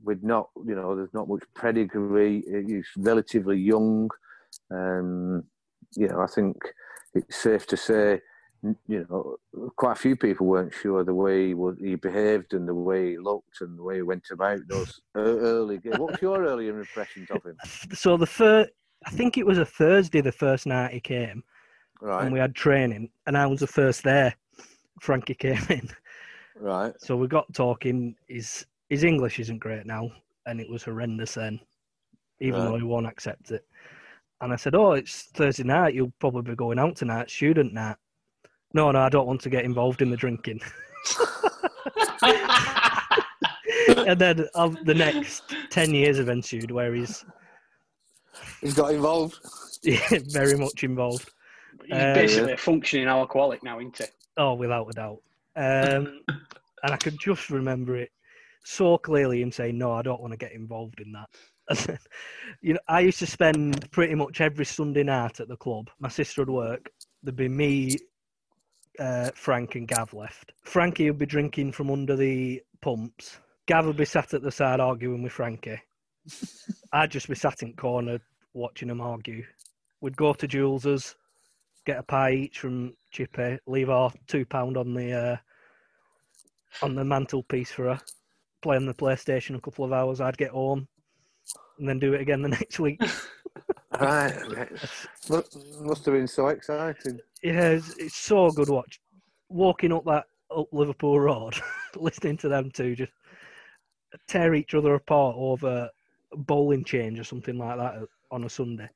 With 0.03 0.23
not, 0.23 0.49
you 0.65 0.73
know, 0.75 0.95
there's 0.95 1.13
not 1.13 1.27
much 1.27 1.43
pedigree. 1.55 2.43
He's 2.65 2.87
relatively 2.97 3.57
young. 3.59 4.09
Um, 4.71 5.43
you 5.95 6.07
know, 6.07 6.19
I 6.21 6.27
think 6.27 6.57
it's 7.13 7.37
safe 7.37 7.67
to 7.67 7.77
say, 7.77 8.19
you 8.87 9.05
know, 9.09 9.37
quite 9.75 9.91
a 9.91 9.95
few 9.95 10.15
people 10.15 10.47
weren't 10.47 10.73
sure 10.73 11.03
the 11.03 11.13
way 11.13 11.47
he, 11.47 11.53
was, 11.53 11.77
he 11.79 11.93
behaved 11.95 12.53
and 12.53 12.67
the 12.67 12.73
way 12.73 13.11
he 13.11 13.17
looked 13.19 13.61
and 13.61 13.77
the 13.77 13.83
way 13.83 13.97
he 13.97 14.01
went 14.01 14.25
about 14.31 14.61
those 14.67 14.99
early 15.15 15.77
games. 15.77 15.99
What 15.99 16.11
was 16.11 16.21
your 16.21 16.43
earlier 16.43 16.79
impressions 16.79 17.29
of 17.29 17.43
him? 17.45 17.57
So 17.93 18.17
the 18.17 18.25
first, 18.25 18.71
I 19.05 19.11
think 19.11 19.37
it 19.37 19.45
was 19.45 19.57
a 19.59 19.65
Thursday, 19.65 20.21
the 20.21 20.31
first 20.31 20.65
night 20.65 20.93
he 20.93 20.99
came, 21.01 21.43
Right, 22.01 22.23
and 22.23 22.33
we 22.33 22.39
had 22.39 22.55
training, 22.55 23.09
and 23.27 23.37
I 23.37 23.45
was 23.45 23.59
the 23.59 23.67
first 23.67 24.03
there. 24.03 24.33
Frankie 25.01 25.35
came 25.35 25.61
in, 25.69 25.89
right, 26.59 26.93
so 26.99 27.15
we 27.15 27.27
got 27.27 27.51
talking. 27.53 28.15
His 28.27 28.65
his 28.89 29.03
English 29.03 29.39
isn't 29.39 29.59
great 29.59 29.85
now, 29.85 30.11
and 30.45 30.59
it 30.61 30.69
was 30.69 30.83
horrendous 30.83 31.33
then, 31.35 31.59
even 32.39 32.59
Right. 32.61 32.65
though 32.69 32.77
he 32.77 32.83
won't 32.83 33.07
accept 33.07 33.51
it. 33.51 33.65
And 34.41 34.51
I 34.53 34.55
said, 34.55 34.75
"Oh, 34.75 34.91
it's 34.93 35.23
Thursday 35.33 35.63
night. 35.63 35.93
You'll 35.93 36.13
probably 36.19 36.41
be 36.51 36.55
going 36.55 36.79
out 36.79 36.95
tonight, 36.95 37.29
student 37.29 37.73
night." 37.73 37.97
No, 38.73 38.91
no, 38.91 38.99
I 38.99 39.09
don't 39.09 39.27
want 39.27 39.41
to 39.41 39.49
get 39.49 39.65
involved 39.65 40.01
in 40.01 40.09
the 40.09 40.17
drinking. 40.17 40.59
and 44.07 44.19
then 44.19 44.47
um, 44.55 44.77
the 44.83 44.93
next 44.93 45.43
ten 45.69 45.93
years 45.93 46.17
have 46.17 46.29
ensued, 46.29 46.71
where 46.71 46.93
he's 46.93 47.23
he's 48.61 48.73
got 48.73 48.93
involved. 48.93 49.37
Yeah, 49.85 49.99
very 50.29 50.55
much 50.57 50.85
involved. 50.85 51.29
He's 51.83 51.91
Uh, 51.93 52.13
basically 52.13 52.53
a 52.53 52.57
functioning 52.57 53.07
alcoholic 53.09 53.61
now, 53.63 53.79
isn't 53.81 53.97
he? 53.97 54.05
Oh, 54.37 54.53
without 54.53 54.87
a 54.87 54.93
doubt. 54.93 55.21
Um, 55.55 56.21
and 56.83 56.93
I 56.93 56.97
can 56.97 57.17
just 57.17 57.49
remember 57.49 57.95
it 57.95 58.11
so 58.63 58.97
clearly 58.97 59.41
him 59.41 59.51
saying, 59.51 59.77
No, 59.77 59.91
I 59.91 60.01
don't 60.01 60.21
want 60.21 60.31
to 60.31 60.37
get 60.37 60.53
involved 60.53 60.99
in 60.99 61.11
that. 61.13 61.99
You 62.61 62.73
know, 62.73 62.79
I 62.87 63.01
used 63.01 63.19
to 63.19 63.25
spend 63.25 63.89
pretty 63.91 64.15
much 64.15 64.39
every 64.39 64.63
Sunday 64.63 65.03
night 65.03 65.39
at 65.41 65.49
the 65.49 65.57
club. 65.57 65.89
My 65.99 66.07
sister 66.07 66.41
would 66.41 66.49
work. 66.49 66.89
There'd 67.23 67.35
be 67.35 67.49
me, 67.49 67.97
uh, 68.99 69.31
Frank, 69.35 69.75
and 69.75 69.87
Gav 69.87 70.13
left. 70.13 70.53
Frankie 70.63 71.09
would 71.09 71.19
be 71.19 71.25
drinking 71.25 71.73
from 71.73 71.91
under 71.91 72.15
the 72.15 72.61
pumps. 72.81 73.37
Gav 73.65 73.85
would 73.85 73.97
be 73.97 74.05
sat 74.05 74.33
at 74.33 74.41
the 74.41 74.51
side 74.51 74.79
arguing 74.79 75.23
with 75.23 75.33
Frankie. 75.33 75.81
I'd 76.93 77.11
just 77.11 77.27
be 77.27 77.35
sat 77.35 77.63
in 77.63 77.73
corner 77.73 78.19
watching 78.53 78.87
them 78.87 79.01
argue. 79.01 79.43
We'd 79.99 80.17
go 80.17 80.33
to 80.33 80.47
Jules's, 80.47 81.15
get 81.85 81.99
a 81.99 82.03
pie 82.03 82.31
each 82.31 82.59
from 82.59 82.93
Chippy, 83.11 83.59
leave 83.67 83.89
our 83.89 84.11
two 84.27 84.45
pound 84.45 84.77
on 84.77 84.93
the 84.93 85.11
uh, 85.11 85.37
on 86.81 86.95
the 86.95 87.03
mantelpiece 87.03 87.71
for 87.71 87.85
her, 87.85 88.01
play 88.61 88.75
on 88.75 88.85
the 88.85 88.93
PlayStation 88.93 89.55
a 89.55 89.61
couple 89.61 89.85
of 89.85 89.93
hours. 89.93 90.21
I'd 90.21 90.37
get 90.37 90.51
home, 90.51 90.87
and 91.77 91.87
then 91.87 91.99
do 91.99 92.13
it 92.13 92.21
again 92.21 92.41
the 92.41 92.49
next 92.59 92.79
week. 92.79 93.01
Right. 93.99 94.33
Must, 95.29 95.57
must 95.81 96.05
have 96.05 96.15
been 96.15 96.27
so 96.27 96.47
exciting. 96.47 97.19
Yeah, 97.43 97.69
it's, 97.69 97.95
it's 97.97 98.15
so 98.15 98.49
good 98.49 98.69
watch. 98.69 98.99
Walking 99.49 99.93
up 99.93 100.03
that 100.05 100.25
up 100.55 100.67
Liverpool 100.71 101.19
Road, 101.19 101.55
listening 101.95 102.37
to 102.37 102.49
them 102.49 102.71
two 102.71 102.95
just 102.95 103.11
tear 104.27 104.53
each 104.53 104.73
other 104.73 104.95
apart 104.95 105.35
over 105.37 105.89
a 106.31 106.37
bowling 106.37 106.83
change 106.83 107.19
or 107.19 107.23
something 107.23 107.57
like 107.57 107.77
that 107.77 108.07
on 108.31 108.43
a 108.43 108.49
Sunday. 108.49 108.89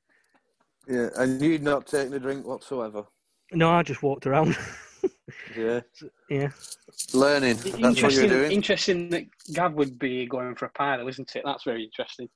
Yeah, 0.88 1.08
and 1.16 1.40
you'd 1.40 1.62
not 1.62 1.86
taken 1.86 2.14
a 2.14 2.18
drink 2.18 2.46
whatsoever. 2.46 3.04
No, 3.52 3.70
I 3.70 3.82
just 3.82 4.02
walked 4.02 4.26
around. 4.26 4.56
Yeah, 5.56 5.80
yeah, 6.30 6.48
learning. 7.12 7.56
That's 7.56 7.72
what 7.72 7.84
interesting, 7.84 8.30
you're 8.30 8.38
doing. 8.40 8.52
interesting 8.52 9.10
that 9.10 9.24
Gav 9.52 9.74
would 9.74 9.98
be 9.98 10.26
going 10.26 10.54
for 10.54 10.66
a 10.66 10.70
pie, 10.70 10.96
though, 10.96 11.08
isn't 11.08 11.34
it? 11.34 11.42
That's 11.44 11.64
very 11.64 11.84
interesting. 11.84 12.28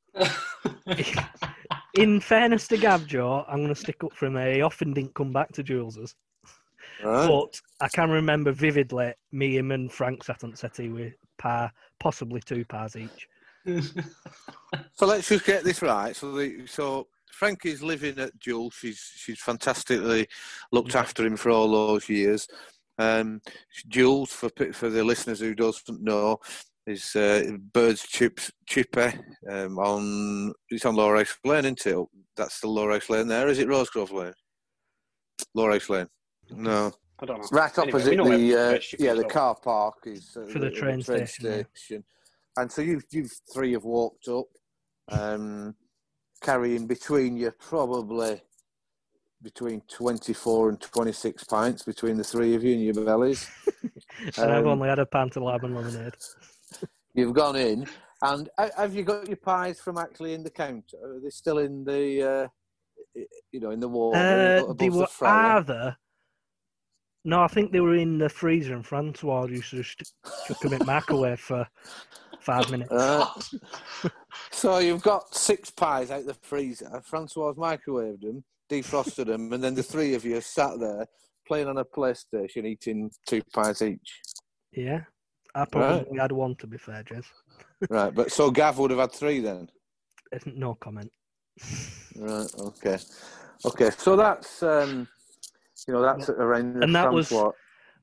in 1.95 2.21
fairness 2.21 2.69
to 2.69 2.77
Gav 2.77 3.07
Joe, 3.07 3.45
I'm 3.49 3.59
going 3.59 3.69
to 3.69 3.75
stick 3.75 4.03
up 4.05 4.13
for 4.15 4.27
him. 4.27 4.37
He 4.55 4.63
often 4.63 4.93
didn't 4.93 5.15
come 5.15 5.33
back 5.33 5.53
to 5.53 5.63
Jules's. 5.63 6.15
Right. 7.03 7.27
But 7.27 7.61
I 7.81 7.89
can 7.89 8.11
remember 8.11 8.53
vividly 8.53 9.15
me, 9.31 9.57
him, 9.57 9.73
and 9.73 9.91
Frank 9.91 10.25
sat 10.25 10.45
on 10.45 10.51
the 10.51 10.57
settee 10.57 10.89
with 10.89 11.15
par, 11.39 11.73
possibly 12.01 12.41
two 12.41 12.65
pars 12.65 12.97
each. 12.97 13.29
So 14.95 15.07
let's 15.07 15.29
just 15.29 15.47
get 15.47 15.65
this 15.65 15.83
right. 15.83 16.15
So, 16.15 16.33
the, 16.33 16.67
so 16.67 17.07
Frankie's 17.33 17.83
living 17.83 18.19
at 18.19 18.39
Jules. 18.39 18.75
She's 18.75 19.13
she's 19.17 19.41
fantastically 19.41 20.27
looked 20.71 20.95
after 20.95 21.25
him 21.25 21.37
for 21.37 21.51
all 21.51 21.71
those 21.71 22.09
years. 22.09 22.47
Um, 22.99 23.41
Jules, 23.89 24.31
for 24.31 24.51
for 24.73 24.91
the 24.91 25.03
listeners 25.03 25.41
who 25.41 25.55
doesn't 25.55 26.03
know, 26.03 26.39
is 26.87 27.15
uh, 27.17 27.57
Birds 27.73 28.07
Chips 28.07 28.51
Chippy 28.67 29.19
um, 29.51 29.79
on 29.79 30.53
it's 30.69 30.85
on 30.85 30.97
Lowerhouse 30.97 31.37
Lane, 31.45 31.65
isn't 31.65 31.87
it? 31.87 32.07
That's 32.37 32.61
the 32.61 32.69
Lowerhouse 32.69 33.09
Lane 33.11 33.29
there. 33.29 33.49
Is 33.49 33.59
it 33.59 33.69
Rosegrove 33.69 34.13
Lane? 34.13 34.35
Lowerhouse 35.55 35.89
Lane. 35.89 36.09
No. 36.51 36.93
I 37.21 37.27
don't 37.27 37.39
know. 37.39 37.49
Right 37.53 37.79
Anyway, 37.79 37.93
opposite 37.93 38.11
we 38.11 38.17
know 38.17 38.37
the 38.37 38.57
uh, 38.57 38.79
yeah 38.99 39.15
the 39.15 39.25
car 39.25 39.55
park 39.55 39.95
is 40.07 40.37
uh, 40.37 40.47
For 40.47 40.59
the 40.59 40.71
train 40.71 41.01
station, 41.03 41.65
yeah. 41.89 41.99
and 42.57 42.71
so 42.71 42.83
you 42.83 43.01
you 43.13 43.29
three 43.55 43.73
have 43.73 43.85
walked 43.85 44.27
up, 44.27 44.47
um, 45.09 45.77
carrying 46.43 46.87
between 46.87 47.37
you 47.37 47.53
probably 47.53 48.41
between 49.43 49.81
twenty 49.89 50.33
four 50.33 50.69
and 50.69 50.81
twenty 50.81 51.13
six 51.13 51.45
pints 51.45 51.83
between 51.83 52.17
the 52.17 52.25
three 52.25 52.55
of 52.55 52.63
you 52.63 52.75
and 52.75 52.85
your 52.85 53.05
bellies. 53.05 53.49
And 54.37 54.53
I've 54.53 54.65
Um, 54.67 54.73
only 54.73 54.89
had 54.89 54.99
a 54.99 55.07
pint 55.07 55.37
of 55.37 55.43
lemon 55.43 55.75
lemonade. 55.75 56.15
You've 57.15 57.35
gone 57.35 57.57
in, 57.57 57.87
and 58.23 58.49
have 58.77 58.95
you 58.95 59.03
got 59.05 59.27
your 59.27 59.37
pies 59.37 59.81
from 59.81 59.99
actually 59.99 60.35
in 60.35 60.43
the 60.43 60.51
counter? 60.51 60.97
Are 61.03 61.21
they 61.21 61.31
still 61.31 61.59
in 61.59 61.85
the 61.85 62.23
uh, 62.23 62.49
you 63.51 63.61
know 63.61 63.71
in 63.71 63.81
the 63.81 63.89
wall? 63.89 64.15
Uh, 64.15 64.73
they 64.75 64.91
were 64.91 65.07
fryer? 65.07 65.59
either. 65.59 65.97
No, 67.25 67.43
I 67.43 67.49
think 67.49 67.73
they 67.73 67.81
were 67.81 67.95
in 67.97 68.19
the 68.19 68.29
freezer, 68.29 68.75
and 68.75 68.87
Francois 68.87 69.47
used 69.47 69.71
to 69.71 69.83
just 69.83 70.15
chuck 70.47 70.59
them 70.61 70.73
in 70.75 70.79
the 70.81 70.85
microwave 70.97 71.41
for 71.41 71.67
five 72.43 72.71
minutes. 72.71 72.91
Right. 72.93 74.11
So 74.51 74.79
you've 74.79 75.03
got 75.03 75.35
six 75.35 75.71
pies 75.71 76.11
out 76.11 76.25
the 76.27 76.35
freezer. 76.35 77.03
Francois 77.05 77.53
microwaved 77.55 78.23
them, 78.23 78.45
defrosted 78.71 79.27
them, 79.27 79.53
and 79.53 79.63
then 79.63 79.75
the 79.75 79.83
three 79.83 80.15
of 80.15 80.25
you 80.25 80.41
sat 80.41 80.79
there 80.79 81.07
playing 81.47 81.69
on 81.69 81.79
a 81.79 81.85
PlayStation, 81.85 82.65
eating 82.67 83.11
two 83.27 83.43
pies 83.53 83.83
each. 83.83 84.21
Yeah, 84.73 85.01
I 85.55 85.65
probably 85.65 86.19
had 86.19 86.33
one 86.33 86.55
to 86.57 86.67
be 86.67 86.79
fair, 86.79 87.03
Jez. 87.03 87.25
Right, 87.91 88.15
but 88.15 88.31
so 88.31 88.51
Gav 88.51 88.79
would 88.79 88.91
have 88.91 89.01
had 89.01 89.13
three 89.13 89.41
then. 89.41 89.69
No 90.47 90.75
comment. 90.75 91.11
Right, 92.17 92.49
okay, 92.59 92.99
okay. 93.67 93.91
So 93.91 94.17
that's 94.17 94.63
um, 94.63 95.09
you 95.89 95.95
know 95.95 96.03
that's 96.03 96.29
around 96.31 96.75
the 96.75 96.83
And 96.83 96.95
that 96.95 97.13
was- 97.13 97.29
Francois. 97.29 97.53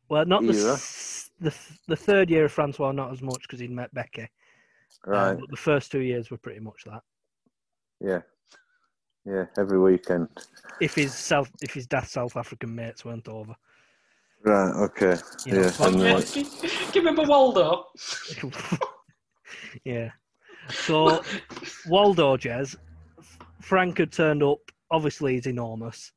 Well, 0.10 0.26
not 0.26 0.44
the 0.44 0.50
s- 0.54 1.30
the 1.40 1.56
the 1.88 1.96
third 1.96 2.30
year 2.30 2.46
of 2.46 2.52
Francois, 2.52 2.92
not 2.92 3.12
as 3.12 3.22
much 3.22 3.42
because 3.44 3.60
he'd 3.60 3.72
met 3.72 3.94
Becky. 3.94 4.28
Uh, 5.08 5.12
right. 5.12 5.40
but 5.40 5.50
the 5.50 5.58
first 5.58 5.92
two 5.92 6.02
years 6.02 6.30
were 6.30 6.38
pretty 6.38 6.60
much 6.60 6.84
that. 6.86 7.02
Yeah, 8.02 8.22
yeah. 9.26 9.46
Every 9.58 9.80
weekend. 9.80 10.28
If 10.82 10.96
his 10.96 11.14
South, 11.14 11.50
if 11.62 11.74
his 11.74 11.86
dad's 11.88 12.12
South 12.12 12.36
African 12.36 12.74
mates 12.76 13.06
weren't 13.06 13.28
over. 13.28 13.56
Right. 14.44 14.72
Okay. 14.86 15.16
You 15.46 15.54
know, 15.54 15.62
yeah. 15.62 15.70
Frank- 15.72 15.94
and, 15.96 16.04
Yeah, 16.04 16.16
uh, 16.16 16.22
do 16.22 16.40
you 17.00 17.06
remember 17.06 17.24
Waldo? 17.24 17.86
yeah. 19.84 20.12
So 20.70 21.22
Waldo 21.88 22.38
Jez, 22.38 22.76
Frank 23.62 23.98
had 23.98 24.12
turned 24.12 24.44
up. 24.44 24.60
Obviously, 24.92 25.36
he's 25.36 25.46
enormous. 25.48 26.12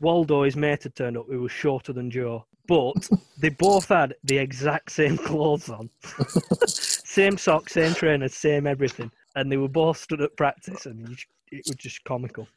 Waldo, 0.00 0.42
his 0.42 0.56
mate, 0.56 0.82
had 0.82 0.94
turned 0.94 1.16
up. 1.16 1.26
He 1.30 1.36
was 1.36 1.52
shorter 1.52 1.92
than 1.92 2.10
Joe, 2.10 2.44
but 2.66 3.08
they 3.38 3.50
both 3.50 3.88
had 3.88 4.14
the 4.24 4.38
exact 4.38 4.90
same 4.92 5.16
clothes 5.28 5.68
on, 5.70 5.90
same 6.66 7.36
socks, 7.38 7.72
same 7.72 7.94
trainers, 7.94 8.34
same 8.34 8.66
everything, 8.66 9.10
and 9.36 9.50
they 9.50 9.56
were 9.56 9.68
both 9.68 9.98
stood 9.98 10.20
at 10.20 10.36
practice, 10.36 10.86
and 10.86 11.08
you- 11.08 11.16
it 11.52 11.62
was 11.68 11.76
just 11.76 12.02
comical. 12.04 12.48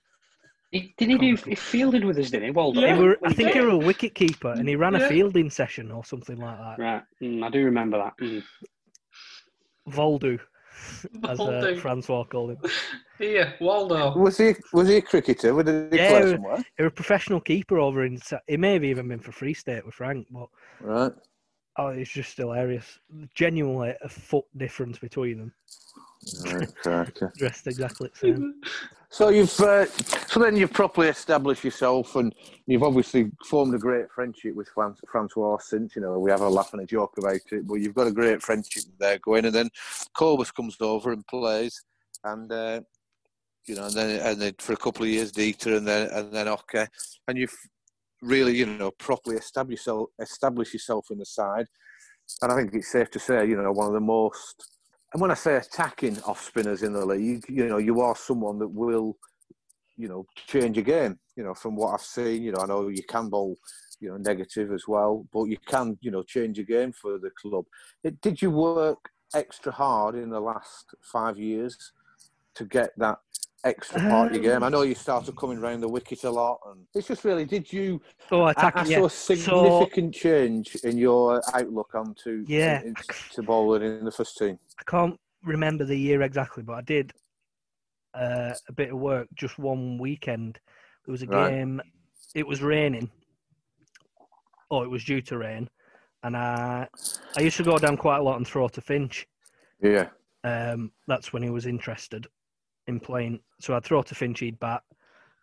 He, 0.71 0.93
did 0.97 1.09
he 1.09 1.17
do? 1.17 1.35
He 1.35 1.55
fielded 1.55 2.03
with 2.03 2.17
us, 2.17 2.29
didn't 2.31 2.45
he? 2.45 2.51
Waldo. 2.51 2.81
Yeah. 2.81 2.95
He 2.95 3.01
were, 3.01 3.17
I 3.23 3.31
think 3.31 3.49
he 3.49 3.53
came. 3.53 3.65
was 3.67 3.75
a 3.75 3.85
wicket 3.85 4.15
keeper, 4.15 4.51
and 4.51 4.67
he 4.67 4.75
ran 4.75 4.95
a 4.95 5.07
fielding 5.07 5.49
session 5.49 5.91
or 5.91 6.03
something 6.03 6.37
like 6.37 6.57
that. 6.57 6.79
Right, 6.79 7.03
mm, 7.21 7.43
I 7.45 7.49
do 7.49 7.63
remember 7.63 7.97
that. 7.99 8.13
Mm. 8.21 8.43
Voldu, 9.89 10.39
as 11.27 11.39
uh, 11.39 11.43
Waldo. 11.43 11.75
Francois 11.77 12.23
called 12.25 12.51
him. 12.51 12.57
Yeah, 13.19 13.53
Waldo. 13.59 14.15
Was 14.15 14.37
he 14.37 14.53
was 14.73 14.87
he 14.89 14.97
a 14.97 15.01
cricketer? 15.01 15.51
Was 15.55 15.65
he 15.65 15.97
Yeah, 15.97 16.07
play 16.09 16.25
he- 16.25 16.31
somewhere? 16.33 16.63
He 16.77 16.83
was 16.83 16.91
a 16.91 16.95
professional 16.95 17.41
keeper 17.41 17.79
over 17.79 18.05
in. 18.05 18.19
He 18.45 18.57
may 18.57 18.73
have 18.73 18.83
even 18.83 19.07
been 19.07 19.17
for 19.19 19.31
Free 19.31 19.55
State 19.55 19.83
with 19.83 19.95
Frank, 19.95 20.27
but 20.29 20.47
Right. 20.79 21.11
oh, 21.77 21.87
it's 21.87 22.11
just 22.11 22.37
hilarious. 22.37 22.99
Genuinely, 23.33 23.95
a 24.03 24.07
foot 24.09 24.45
difference 24.55 24.99
between 24.99 25.39
them. 25.39 25.53
Right. 26.45 26.69
okay. 26.85 27.27
Dressed 27.37 27.67
exactly 27.67 28.09
the 28.13 28.19
same. 28.19 28.61
So 29.09 29.29
you've 29.29 29.59
uh, 29.61 29.85
so 29.85 30.39
then 30.41 30.57
you've 30.57 30.73
properly 30.73 31.07
established 31.07 31.63
yourself, 31.63 32.15
and 32.17 32.35
you've 32.65 32.83
obviously 32.83 33.31
formed 33.45 33.73
a 33.73 33.77
great 33.77 34.11
friendship 34.11 34.53
with 34.53 34.67
Fran- 34.67 34.97
Francois. 35.09 35.59
Since 35.59 35.95
you 35.95 36.01
know 36.01 36.19
we 36.19 36.29
have 36.29 36.41
a 36.41 36.49
laugh 36.49 36.73
and 36.73 36.81
a 36.81 36.85
joke 36.85 37.13
about 37.17 37.39
it, 37.51 37.65
but 37.65 37.75
you've 37.75 37.95
got 37.95 38.07
a 38.07 38.11
great 38.11 38.41
friendship 38.41 38.83
there 38.99 39.17
going, 39.19 39.45
and 39.45 39.55
then 39.55 39.69
Corbus 40.15 40.53
comes 40.53 40.75
over 40.81 41.13
and 41.13 41.25
plays, 41.25 41.81
and 42.25 42.51
uh, 42.51 42.81
you 43.65 43.75
know, 43.75 43.85
and 43.85 43.95
then 43.95 44.19
and 44.19 44.41
then 44.41 44.53
for 44.59 44.73
a 44.73 44.77
couple 44.77 45.03
of 45.03 45.09
years 45.09 45.31
Dieter, 45.31 45.77
and 45.77 45.87
then 45.87 46.09
and 46.11 46.33
then 46.33 46.49
okay, 46.49 46.87
and 47.29 47.37
you've 47.37 47.55
really 48.21 48.57
you 48.57 48.65
know 48.65 48.91
properly 48.91 49.37
established 49.37 49.87
yourself 49.87 50.09
establish 50.19 50.73
yourself 50.73 51.07
in 51.11 51.17
the 51.17 51.25
side, 51.25 51.67
and 52.41 52.51
I 52.51 52.55
think 52.55 52.73
it's 52.73 52.91
safe 52.91 53.09
to 53.11 53.19
say 53.19 53.47
you 53.47 53.55
know 53.55 53.71
one 53.71 53.87
of 53.87 53.93
the 53.93 54.01
most 54.01 54.76
and 55.13 55.21
when 55.21 55.31
I 55.31 55.35
say 55.35 55.55
attacking 55.55 56.21
off 56.23 56.43
spinners 56.43 56.83
in 56.83 56.93
the 56.93 57.05
league, 57.05 57.45
you 57.47 57.67
know, 57.67 57.77
you 57.77 58.01
are 58.01 58.15
someone 58.15 58.59
that 58.59 58.67
will, 58.67 59.17
you 59.95 60.07
know, 60.07 60.25
change 60.35 60.77
a 60.77 60.81
game. 60.81 61.17
You 61.35 61.43
know, 61.43 61.53
from 61.53 61.75
what 61.75 61.93
I've 61.93 62.01
seen, 62.01 62.43
you 62.43 62.51
know, 62.51 62.59
I 62.59 62.65
know 62.65 62.89
you 62.89 63.03
can 63.03 63.29
bowl, 63.29 63.57
you 63.99 64.09
know, 64.09 64.17
negative 64.17 64.71
as 64.71 64.87
well, 64.87 65.25
but 65.31 65.45
you 65.45 65.57
can, 65.67 65.97
you 66.01 66.11
know, 66.11 66.23
change 66.23 66.59
a 66.59 66.63
game 66.63 66.91
for 66.91 67.17
the 67.17 67.29
club. 67.41 67.65
It, 68.03 68.19
did 68.21 68.41
you 68.41 68.51
work 68.51 69.09
extra 69.33 69.71
hard 69.71 70.15
in 70.15 70.29
the 70.29 70.39
last 70.39 70.93
five 71.01 71.37
years 71.37 71.93
to 72.55 72.65
get 72.65 72.91
that 72.97 73.19
extra 73.67 73.99
part 74.01 74.29
of 74.35 74.41
your 74.43 74.53
game? 74.53 74.63
I 74.63 74.69
know 74.69 74.81
you 74.81 74.95
started 74.95 75.35
coming 75.35 75.59
round 75.59 75.83
the 75.83 75.87
wicket 75.87 76.23
a 76.23 76.29
lot, 76.29 76.59
and 76.67 76.85
it's 76.95 77.07
just 77.07 77.23
really, 77.23 77.45
did 77.45 77.71
you 77.71 78.01
Oh, 78.31 78.41
I, 78.41 78.53
I 78.57 78.85
yeah. 78.85 78.97
saw 78.99 79.05
a 79.05 79.09
significant 79.09 80.13
change 80.15 80.75
in 80.83 80.97
your 80.97 81.41
outlook 81.53 81.93
onto 81.95 82.43
Yeah. 82.47 82.81
in- 82.81 82.95
to 83.31 83.43
bowling 83.43 83.83
in 83.83 84.05
the 84.05 84.11
first 84.11 84.37
team. 84.37 84.57
I 84.79 84.83
can't 84.89 85.19
remember 85.43 85.83
the 85.85 85.95
year 85.97 86.21
exactly, 86.21 86.63
but 86.63 86.73
I 86.73 86.81
did 86.81 87.13
uh, 88.13 88.53
a 88.67 88.73
bit 88.73 88.91
of 88.91 88.97
work 88.97 89.27
just 89.35 89.59
one 89.59 89.97
weekend. 89.99 90.59
There 91.05 91.11
was 91.11 91.21
a 91.21 91.27
Right. 91.27 91.51
game. 91.51 91.81
It 92.33 92.47
was 92.47 92.61
raining, 92.63 93.11
or 94.69 94.83
it 94.83 94.87
was 94.89 95.03
due 95.03 95.21
to 95.21 95.37
rain, 95.37 95.69
and 96.23 96.35
I 96.35 96.87
I 97.37 97.41
used 97.41 97.57
to 97.57 97.63
go 97.63 97.77
down 97.77 97.95
quite 97.97 98.17
a 98.17 98.23
lot 98.23 98.37
and 98.37 98.47
throw 98.47 98.67
to 98.69 98.81
Finch. 98.81 99.27
Yeah. 99.81 100.09
Um, 100.43 100.91
that's 101.07 101.31
when 101.31 101.43
he 101.43 101.49
was 101.49 101.65
interested 101.67 102.25
in 102.87 102.99
playing. 102.99 103.39
So 103.59 103.75
I'd 103.75 103.83
throw 103.83 104.01
to 104.01 104.15
Finch, 104.15 104.39
he'd 104.39 104.59
bat. 104.59 104.81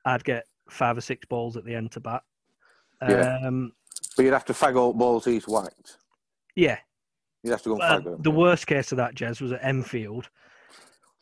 I'd 0.04 0.24
get 0.24 0.44
five 0.70 0.96
or 0.96 1.00
six 1.00 1.24
balls 1.26 1.56
at 1.56 1.64
the 1.64 1.74
end 1.74 1.92
to 1.92 2.00
bat. 2.00 2.22
Yeah. 3.08 3.38
Um, 3.44 3.72
But 4.16 4.24
you'd 4.24 4.32
have 4.32 4.44
to 4.46 4.52
fag 4.52 4.76
all 4.76 4.92
balls 4.92 5.24
he's 5.24 5.46
whacked. 5.46 5.98
yeah, 6.56 6.78
You'd 7.42 7.50
have 7.52 7.62
to 7.62 7.68
go 7.70 7.74
and 7.74 7.82
Uh, 7.82 7.98
fag 7.98 8.04
them. 8.04 8.22
the 8.22 8.30
worst 8.30 8.66
case 8.66 8.92
of 8.92 8.96
that, 8.96 9.14
Jez, 9.14 9.40
was 9.40 9.52
at 9.52 9.62
Enfield, 9.64 10.28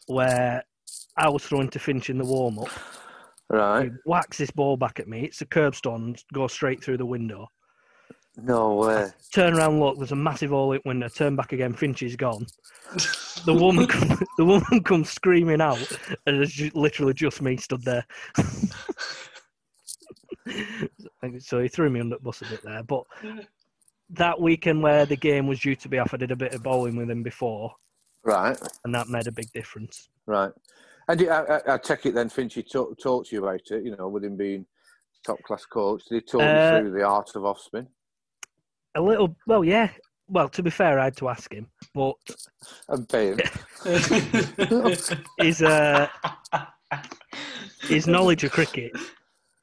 where 0.07 0.63
I 1.17 1.29
was 1.29 1.45
throwing 1.45 1.69
to 1.71 1.79
Finch 1.79 2.11
in 2.11 2.19
the 2.19 2.25
warm 2.25 2.59
up. 2.59 2.69
Right. 3.51 3.85
He 3.85 3.91
whacks 4.05 4.39
this 4.39 4.51
ball 4.51 4.77
back 4.77 5.01
at 5.01 5.09
me. 5.09 5.25
It's 5.25 5.41
a 5.43 5.47
curbstone, 5.47 6.23
goes 6.33 6.53
straight 6.53 6.83
through 6.83 6.99
the 6.99 7.07
window. 7.07 7.49
No 8.37 8.75
way. 8.75 9.09
Turn 9.33 9.55
around, 9.57 9.79
look. 9.81 9.99
There's 9.99 10.13
a 10.13 10.17
massive 10.17 10.53
all 10.53 10.69
lit 10.69 10.85
window. 10.87 11.09
Turn 11.09 11.37
back 11.37 11.53
again. 11.53 11.75
Finch 11.75 12.03
is 12.03 12.17
gone. 12.17 12.47
The 13.45 13.53
woman, 13.55 13.87
come, 13.87 14.09
the 14.39 14.45
woman 14.45 14.83
comes 14.85 15.11
screaming 15.11 15.61
out, 15.61 15.79
and 16.27 16.43
it's 16.43 16.53
ju- 16.53 16.71
literally 16.75 17.13
just 17.15 17.43
me 17.43 17.57
stood 17.59 17.83
there. 17.83 18.07
so 21.41 21.61
he 21.61 21.69
threw 21.69 21.91
me 21.91 22.01
under 22.01 22.17
the 22.17 22.23
bus 22.23 22.43
a 22.43 22.47
bit 22.47 22.63
there. 22.63 22.83
But 22.83 23.05
that 24.11 24.41
weekend 24.41 24.83
where 24.83 25.07
the 25.07 25.17
game 25.17 25.47
was 25.47 25.61
due 25.61 25.77
to 25.77 25.89
be 25.89 25.99
off, 25.99 26.15
I 26.15 26.17
did 26.17 26.31
a 26.31 26.37
bit 26.37 26.55
of 26.55 26.63
bowling 26.63 26.97
with 26.97 27.11
him 27.11 27.23
before, 27.23 27.73
Right. 28.25 28.57
and 28.85 28.95
that 28.95 29.09
made 29.09 29.27
a 29.27 29.33
big 29.33 29.51
difference. 29.53 30.09
Right. 30.27 30.53
And 31.09 31.21
you, 31.21 31.31
I, 31.31 31.57
I, 31.59 31.75
I 31.75 31.79
take 31.79 32.07
it 32.07 32.15
then, 32.15 32.29
Finchy 32.29 32.63
talk, 32.71 32.99
talked 32.99 33.29
to 33.31 33.37
you 33.37 33.45
about 33.45 33.61
it, 33.71 33.85
you 33.85 33.95
know, 33.97 34.09
with 34.09 34.25
him 34.25 34.37
being 34.37 34.65
top 35.25 35.43
class 35.43 35.65
coach. 35.67 36.05
Did 36.09 36.15
he 36.17 36.21
talk 36.23 36.43
Uh, 36.43 36.77
you 36.77 36.81
through 36.91 36.99
the 36.99 37.05
art 37.05 37.31
of 37.35 37.45
off 37.45 37.61
spin? 37.61 37.89
A 38.95 39.01
little, 39.01 39.35
well, 39.47 39.65
yeah. 39.65 39.89
Well, 40.29 40.49
to 40.51 40.63
be 40.63 40.71
fair, 40.71 40.99
I 40.99 41.05
had 41.05 41.17
to 41.19 41.29
ask 41.29 41.53
him, 41.53 41.67
but 41.95 42.15
I'm 42.89 43.05
paying. 43.07 43.39
his 45.39 45.63
uh, 45.63 46.09
his 47.83 48.07
knowledge 48.07 48.45
of 48.45 48.53
cricket 48.53 48.93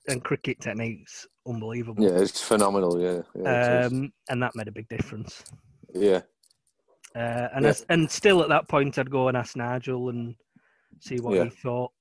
and 0.08 0.24
cricket 0.24 0.60
techniques 0.60 1.28
unbelievable. 1.48 2.04
yeah, 2.04 2.20
it's 2.20 2.42
phenomenal. 2.42 3.02
Yeah. 3.02 3.22
yeah, 3.36 3.86
it 3.86 3.94
um, 3.94 4.12
and 4.30 4.44
that 4.44 4.56
made 4.56 4.68
a 4.68 4.72
big 4.72 4.88
difference. 4.90 5.44
yeah. 5.94 6.22
Uh, 7.16 7.48
and 7.56 7.66
Yeah. 7.66 7.72
I, 7.90 7.94
and 7.94 8.10
still 8.12 8.44
at 8.44 8.50
that 8.50 8.68
point, 8.68 9.00
I'd 9.00 9.10
go 9.10 9.28
and 9.30 9.38
ask 9.38 9.56
Nigel 9.56 10.10
and 10.10 10.36
see 11.00 11.20
what 11.20 11.36
Yeah. 11.36 11.46
he 11.46 11.50
thought. 11.50 11.92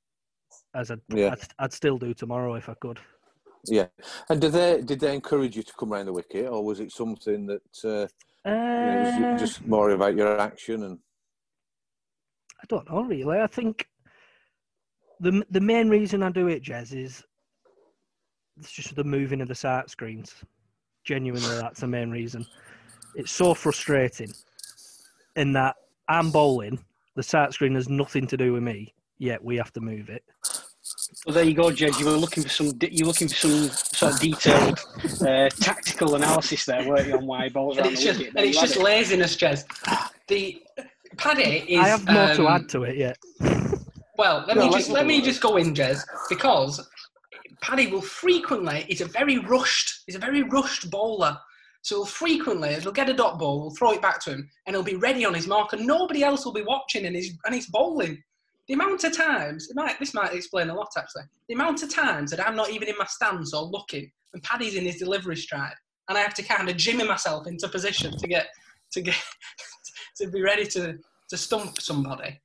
As 0.75 0.91
I'd. 0.91 1.01
I'd, 1.13 1.39
I'd 1.59 1.73
still 1.73 1.97
do 1.97 2.13
tomorrow 2.13 2.55
if 2.57 2.69
I 2.69 2.75
could. 2.75 2.99
Yeah. 3.65 3.87
And 4.29 4.41
did 4.41 4.53
they 4.53 4.83
did 4.83 5.01
they 5.01 5.15
encourage 5.15 5.57
you 5.57 5.63
to 5.63 5.73
come 5.79 5.93
round 5.93 6.09
the 6.09 6.13
wicket, 6.13 6.47
or 6.47 6.65
was 6.65 6.81
it 6.81 6.93
something 6.93 7.47
that 7.47 7.85
uh, 7.85 8.07
you 8.49 8.55
know, 8.55 9.13
Uh, 9.27 9.33
was 9.33 9.41
just 9.41 9.67
more 9.67 9.91
about 9.91 10.17
your 10.17 10.41
action 10.41 10.83
and 10.85 10.99
I 12.61 12.65
don't 12.69 12.89
know 12.91 13.03
really. 13.03 13.41
I 13.41 13.47
think 13.47 13.89
the 15.21 15.45
the 15.51 15.61
main 15.61 15.89
reason 15.89 16.23
I 16.23 16.31
do 16.31 16.49
it, 16.49 16.63
Jez, 16.63 16.97
is 16.97 17.25
it's 18.59 18.73
just 18.73 18.95
the 18.95 19.05
moving 19.05 19.41
of 19.41 19.49
the 19.49 19.55
sight 19.55 19.91
screens. 19.91 20.35
Genuinely, 21.05 21.57
that's 21.57 21.81
the 21.81 21.87
main 21.87 22.11
reason. 22.11 22.47
It's 23.15 23.33
so 23.33 23.55
frustrating 23.55 24.33
in 25.37 25.53
that 25.53 25.77
I'm 26.09 26.31
bowling, 26.31 26.79
the 27.15 27.23
sight 27.23 27.53
screen 27.53 27.75
has 27.75 27.89
nothing 27.89 28.27
to 28.27 28.37
do 28.37 28.53
with 28.53 28.63
me, 28.63 28.93
yet 29.19 29.43
we 29.43 29.57
have 29.57 29.73
to 29.75 29.81
move 29.81 30.09
it. 30.09 30.25
Well, 31.27 31.35
there 31.35 31.45
you 31.45 31.55
go, 31.55 31.71
Jed. 31.71 31.97
You 31.99 32.07
were 32.07 32.13
looking 32.13 32.43
for 32.43 32.49
some. 32.49 32.73
You're 32.81 33.07
looking 33.07 33.29
for 33.29 33.35
some 33.35 33.69
sort 33.71 34.15
of 34.15 34.21
detailed 34.21 34.79
uh, 35.21 35.49
tactical 35.61 36.15
analysis 36.15 36.65
there, 36.65 36.89
weren't 36.89 37.09
you, 37.09 37.17
on 37.17 37.27
why 37.27 37.49
balls 37.49 37.77
and 37.77 37.87
it's 37.87 38.03
just 38.03 38.21
and 38.21 38.39
it's 38.39 38.61
just 38.61 38.77
it. 38.77 38.83
laziness, 38.83 39.37
Jez. 39.37 39.65
The 40.29 40.63
Paddy 41.17 41.65
is. 41.69 41.81
I 41.81 41.89
have 41.89 42.07
more 42.07 42.35
to 42.35 42.47
um, 42.47 42.55
add 42.63 42.69
to 42.71 42.85
it 42.85 42.97
yet. 42.97 43.19
Well, 44.17 44.45
let 44.47 44.57
No, 44.57 44.67
me 44.67 44.73
just 44.73 44.91
let 44.91 45.07
me 45.07 45.17
have 45.17 45.25
just 45.25 45.41
go 45.41 45.57
in, 45.57 45.75
Jez, 45.75 46.03
because 46.29 46.89
Paddy 47.61 47.89
will 47.89 48.01
frequently. 48.01 48.85
He's 48.89 49.01
a 49.01 49.07
very 49.07 49.39
rushed. 49.39 50.03
He's 50.07 50.17
a 50.17 50.21
very 50.21 50.43
rushed 50.43 50.91
bowler. 50.91 51.39
So 51.83 51.97
he'll 51.97 52.07
frequently 52.07 52.75
he'll 52.75 52.93
get 52.93 53.09
a 53.09 53.15
dot 53.15 53.39
ball, 53.39 53.61
we'll 53.61 53.71
throw 53.71 53.93
it 53.93 54.03
back 54.03 54.21
to 54.25 54.31
him, 54.31 54.51
and 54.67 54.75
he'll 54.75 54.83
be 54.83 54.97
ready 54.97 55.25
on 55.25 55.35
his 55.35 55.47
mark, 55.47 55.73
and 55.73 55.87
nobody 55.87 56.23
else 56.23 56.45
will 56.45 56.53
be 56.53 56.63
watching, 56.63 57.07
and 57.07 57.15
he's 57.15 57.37
and 57.45 57.55
he's 57.55 57.67
bowling. 57.67 58.23
The 58.69 58.75
amount 58.75 59.03
of 59.05 59.17
times, 59.17 59.71
it 59.71 59.77
might, 59.77 59.99
this 59.99 60.13
might 60.13 60.35
explain 60.35 60.69
a 60.69 60.75
lot 60.75 60.91
actually. 60.97 61.25
The 61.49 61.55
amount 61.55 61.83
of 61.83 61.93
times 61.93 62.31
that 62.31 62.47
I'm 62.47 62.55
not 62.55 62.71
even 62.71 62.89
in 62.89 62.99
my 62.99 63.07
stance 63.07 63.55
or 63.55 63.63
looking, 63.63 64.11
and 64.35 64.43
Paddy's 64.43 64.75
in 64.75 64.85
his 64.85 64.97
delivery 64.97 65.37
stride, 65.37 65.75
and 66.09 66.19
I 66.19 66.21
have 66.21 66.35
to 66.35 66.43
kind 66.43 66.69
of 66.69 66.77
jimmy 66.77 67.05
myself 67.05 67.47
into 67.47 67.69
position 67.69 68.17
to 68.17 68.29
get 68.29 68.49
to 68.93 69.01
get 69.01 69.17
to 70.19 70.29
be 70.29 70.43
ready 70.43 70.67
to 70.67 70.99
to 71.31 71.37
stump 71.37 71.81
somebody. 71.81 72.41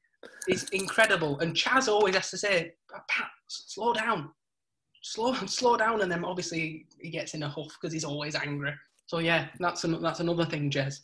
It's 0.48 0.64
incredible. 0.70 1.40
And 1.40 1.56
Chaz 1.56 1.88
always 1.88 2.16
has 2.16 2.30
to 2.32 2.38
say, 2.38 2.74
Pat, 3.10 3.30
slow 3.48 3.94
down. 3.94 4.30
Slow 5.02 5.34
slow 5.46 5.78
down. 5.78 6.02
And 6.02 6.12
then 6.12 6.24
obviously 6.24 6.86
he 7.00 7.10
gets 7.10 7.34
in 7.34 7.44
a 7.44 7.50
huff 7.50 7.78
because 7.80 7.94
he's 7.94 8.06
always 8.06 8.36
angry. 8.36 8.74
So 9.08 9.20
yeah, 9.20 9.48
that's 9.60 9.84
an, 9.84 10.02
that's 10.02 10.22
another 10.22 10.46
thing, 10.46 10.72
Jez. 10.72 11.00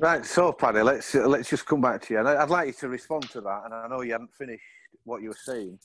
Right, 0.00 0.24
so 0.26 0.52
Paddy, 0.52 0.82
let's 0.82 1.14
uh, 1.14 1.28
let's 1.28 1.48
just 1.48 1.66
come 1.66 1.80
back 1.80 2.02
to 2.02 2.14
you, 2.14 2.18
and 2.20 2.28
I'd 2.28 2.50
like 2.50 2.66
you 2.66 2.72
to 2.74 2.88
respond 2.88 3.30
to 3.30 3.40
that. 3.42 3.62
And 3.64 3.74
I 3.74 3.86
know 3.86 4.00
you 4.02 4.12
hadn't 4.12 4.34
finished 4.34 4.64
what 5.04 5.22
you 5.22 5.28
were 5.28 5.38
saying, 5.40 5.78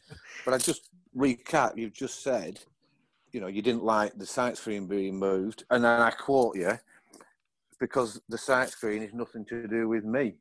but 0.46 0.54
I 0.54 0.58
just 0.58 0.90
recap. 1.16 1.78
You've 1.78 1.94
just 1.94 2.24
said, 2.24 2.60
you 3.32 3.40
know, 3.40 3.48
you 3.48 3.62
didn't 3.62 3.84
like 3.84 4.18
the 4.18 4.26
sight 4.26 4.58
screen 4.58 4.88
being 4.88 5.18
moved, 5.18 5.64
and 5.70 5.84
then 5.84 6.02
I 6.02 6.10
quote 6.10 6.56
you 6.58 6.72
because 7.80 8.20
the 8.30 8.38
sight 8.38 8.70
screen 8.70 9.04
is 9.04 9.14
nothing 9.14 9.46
to 9.46 9.68
do 9.68 9.88
with 9.88 10.04
me. 10.04 10.36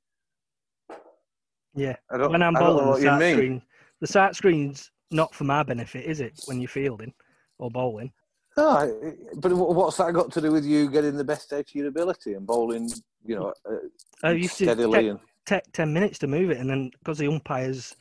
Yeah. 1.75 1.97
I 2.11 2.17
don't, 2.17 2.33
When 2.33 2.43
I'm 2.43 2.57
I 2.57 2.61
don't 2.61 2.69
know 2.71 2.75
bowling, 2.77 2.89
what 2.89 3.01
the 3.01 3.07
sight 3.07 3.33
screen, 3.35 3.63
the 4.01 4.07
sight 4.07 4.35
screen's 4.35 4.91
not 5.11 5.35
for 5.35 5.45
my 5.45 5.63
benefit, 5.63 6.05
is 6.05 6.21
it? 6.21 6.41
When 6.47 6.59
you're 6.59 6.69
fielding 6.69 7.13
or 7.59 7.71
bowling, 7.71 8.13
No, 8.59 9.15
but 9.37 9.53
what's 9.53 9.99
that 9.99 10.13
got 10.13 10.33
to 10.33 10.41
do 10.41 10.51
with 10.51 10.65
you 10.65 10.91
getting 10.91 11.17
the 11.17 11.25
best 11.25 11.53
out 11.53 11.61
of 11.61 11.75
your 11.75 11.87
ability 11.87 12.35
and 12.35 12.47
bowling, 12.47 12.91
you 13.25 13.37
know, 13.37 13.55
uh, 13.65 13.77
I 14.25 14.33
used 14.33 14.59
to 14.59 14.65
steadily? 14.65 14.99
take, 14.99 15.11
and 15.11 15.21
take 15.47 15.73
ten 15.73 15.93
minutes 15.93 16.19
to 16.19 16.27
move 16.27 16.51
it, 16.51 16.59
and 16.59 16.69
then 16.69 16.91
because 16.99 17.19
the 17.19 17.29
umpires 17.29 17.95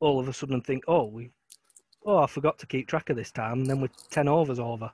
all 0.00 0.20
of 0.20 0.28
a 0.28 0.32
sudden 0.32 0.60
think, 0.60 0.84
oh, 0.86 1.06
we 1.06 1.30
oh, 2.06 2.18
I 2.18 2.26
forgot 2.26 2.58
to 2.58 2.66
keep 2.66 2.86
track 2.88 3.10
of 3.10 3.16
this 3.16 3.30
time, 3.30 3.60
and 3.60 3.66
then 3.66 3.80
we're 3.80 3.90
10 4.10 4.28
overs 4.28 4.58
over. 4.58 4.90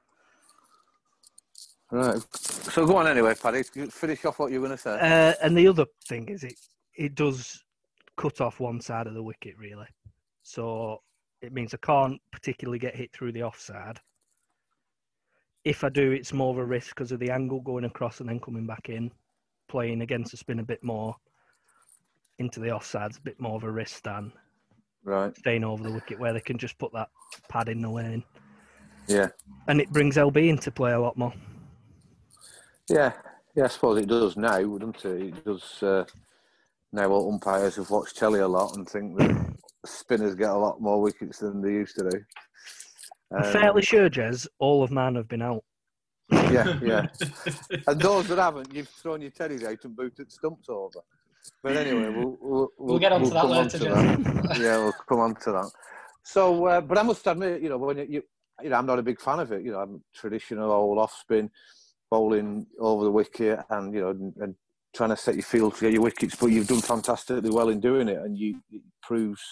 Right. 1.91 2.21
So 2.33 2.87
go 2.87 2.97
on 2.97 3.07
anyway, 3.07 3.35
Paddy. 3.41 3.63
Finish 3.63 4.25
off 4.25 4.39
what 4.39 4.51
you 4.51 4.61
were 4.61 4.67
going 4.67 4.77
to 4.77 4.83
say. 4.83 4.99
Uh, 4.99 5.35
and 5.43 5.57
the 5.57 5.69
other 5.69 5.87
thing 6.09 6.29
is, 6.29 6.43
it 6.43 6.59
it 6.97 7.15
does 7.15 7.63
cut 8.17 8.41
off 8.41 8.59
one 8.59 8.81
side 8.81 9.07
of 9.07 9.15
the 9.15 9.23
wicket, 9.23 9.57
really. 9.59 9.87
So 10.43 11.03
it 11.41 11.53
means 11.53 11.75
I 11.75 11.79
can't 11.79 12.21
particularly 12.33 12.79
get 12.79 12.97
hit 12.97 13.13
through 13.13 13.33
the 13.33 13.43
offside. 13.43 14.01
If 15.65 15.83
I 15.83 15.89
do, 15.89 16.13
it's 16.13 16.33
more 16.33 16.51
of 16.51 16.59
a 16.59 16.65
risk 16.65 16.95
because 16.95 17.13
of 17.13 17.21
the 17.21 17.31
angle 17.31 17.61
going 17.61 17.85
across 17.85 18.21
and 18.21 18.29
then 18.29 18.41
coming 18.41 18.67
back 18.67 18.89
in, 18.89 19.11
playing 19.69 20.03
against 20.03 20.31
the 20.31 20.37
spin 20.37 20.59
a 20.59 20.65
bit 20.65 20.83
more 20.83 21.17
into 22.39 22.61
the 22.61 22.69
offside's 22.69 23.17
a 23.17 23.21
bit 23.23 23.41
more 23.41 23.57
of 23.57 23.65
a 23.65 23.71
risk 23.71 24.03
than 24.03 24.33
right. 25.05 25.37
staying 25.37 25.65
over 25.65 25.83
the 25.83 25.93
wicket 25.93 26.19
where 26.19 26.33
they 26.33 26.41
can 26.41 26.59
just 26.59 26.77
put 26.79 26.93
that 26.93 27.09
pad 27.49 27.69
in 27.69 27.81
the 27.81 27.89
lane. 27.89 28.25
Yeah. 29.07 29.29
And 29.69 29.81
it 29.81 29.91
brings 29.91 30.17
LB 30.17 30.49
into 30.49 30.71
play 30.71 30.93
a 30.93 31.01
lot 31.01 31.17
more. 31.17 31.33
Yeah, 32.89 33.13
yeah, 33.55 33.65
I 33.65 33.69
suppose 33.69 33.99
it 33.99 34.09
does 34.09 34.37
now, 34.37 34.61
wouldn't 34.63 35.05
it? 35.05 35.23
It 35.23 35.45
does. 35.45 35.83
Uh, 35.83 36.05
now 36.93 37.29
umpires 37.29 37.77
have 37.77 37.91
watched 37.91 38.17
telly 38.17 38.41
a 38.41 38.49
lot 38.49 38.77
and 38.77 38.89
think 38.89 39.19
that 39.19 39.55
spinners 39.85 40.35
get 40.35 40.51
a 40.51 40.57
lot 40.57 40.81
more 40.81 41.01
wickets 41.01 41.39
than 41.39 41.61
they 41.61 41.71
used 41.71 41.97
to 41.97 42.11
do. 42.11 42.21
I'm 43.37 43.53
fairly 43.53 43.83
sure, 43.83 44.09
Jez, 44.09 44.47
all 44.59 44.83
of 44.83 44.91
mine 44.91 45.15
have 45.17 45.29
been 45.29 45.43
out. 45.43 45.65
Yeah, 46.31 46.79
yeah. 46.83 47.07
and 47.87 48.01
those 48.01 48.29
that 48.29 48.39
haven't, 48.39 48.73
you've 48.73 48.89
thrown 48.89 49.21
your 49.21 49.31
teddies 49.31 49.65
out 49.65 49.85
and 49.85 49.97
booted 49.97 50.33
stumps 50.33 50.69
over. 50.69 51.01
But 51.63 51.77
anyway, 51.77 52.09
we'll 52.09 52.39
we'll, 52.41 52.69
We'll 52.79 52.99
get 52.99 53.13
onto 53.13 53.31
that 53.31 53.49
later, 53.49 53.79
to 53.79 53.85
Jez. 53.85 54.49
that. 54.49 54.59
Yeah, 54.59 54.79
we'll 54.79 54.93
come 55.09 55.21
on 55.21 55.35
to 55.37 55.53
that. 55.53 55.71
So, 56.23 56.67
uh, 56.67 56.81
but 56.81 56.99
I 56.99 57.03
must 57.03 57.27
admit, 57.27 57.61
you 57.61 57.69
know, 57.69 57.77
when 57.77 57.99
you, 57.99 58.07
you, 58.09 58.23
you 58.63 58.71
know, 58.71 58.77
I'm 58.77 58.87
not 58.87 58.99
a 58.99 59.03
big 59.03 59.21
fan 59.21 59.41
of 59.41 59.53
it. 59.53 59.63
You 59.63 59.73
know, 59.73 59.81
I'm 59.81 60.03
traditional 60.15 60.71
old 60.73 60.99
off 60.99 61.13
spin, 61.21 61.51
bowling 62.11 62.67
over 62.81 63.05
the 63.05 63.11
wicket, 63.11 63.61
and 63.71 63.95
you 63.95 64.01
know, 64.01 64.11
and, 64.11 64.35
and 64.37 64.55
trying 64.95 65.11
to 65.11 65.17
set 65.17 65.35
your 65.35 65.43
field 65.43 65.75
to 65.75 65.81
get 65.83 65.93
your 65.93 66.03
wickets. 66.03 66.37
But 66.37 66.47
you've 66.47 66.69
done 66.69 66.81
fantastically 66.81 67.51
well 67.51 67.69
in 67.69 67.81
doing 67.81 68.09
it, 68.09 68.19
and 68.19 68.39
you 68.39 68.61
it 68.71 68.83
proves, 69.03 69.43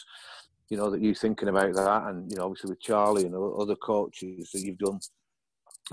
you 0.73 0.79
know, 0.79 0.89
that 0.89 1.03
you're 1.03 1.15
thinking 1.15 1.51
about 1.51 1.75
that, 1.75 2.05
and 2.05 2.31
you 2.31 2.39
know, 2.39 2.45
obviously 2.45 2.71
with 2.71 2.81
Charlie 2.81 3.27
and 3.27 3.35
other 3.35 3.77
coaches 3.77 4.49
that 4.55 4.63
you've 4.63 4.79
done, 4.79 4.99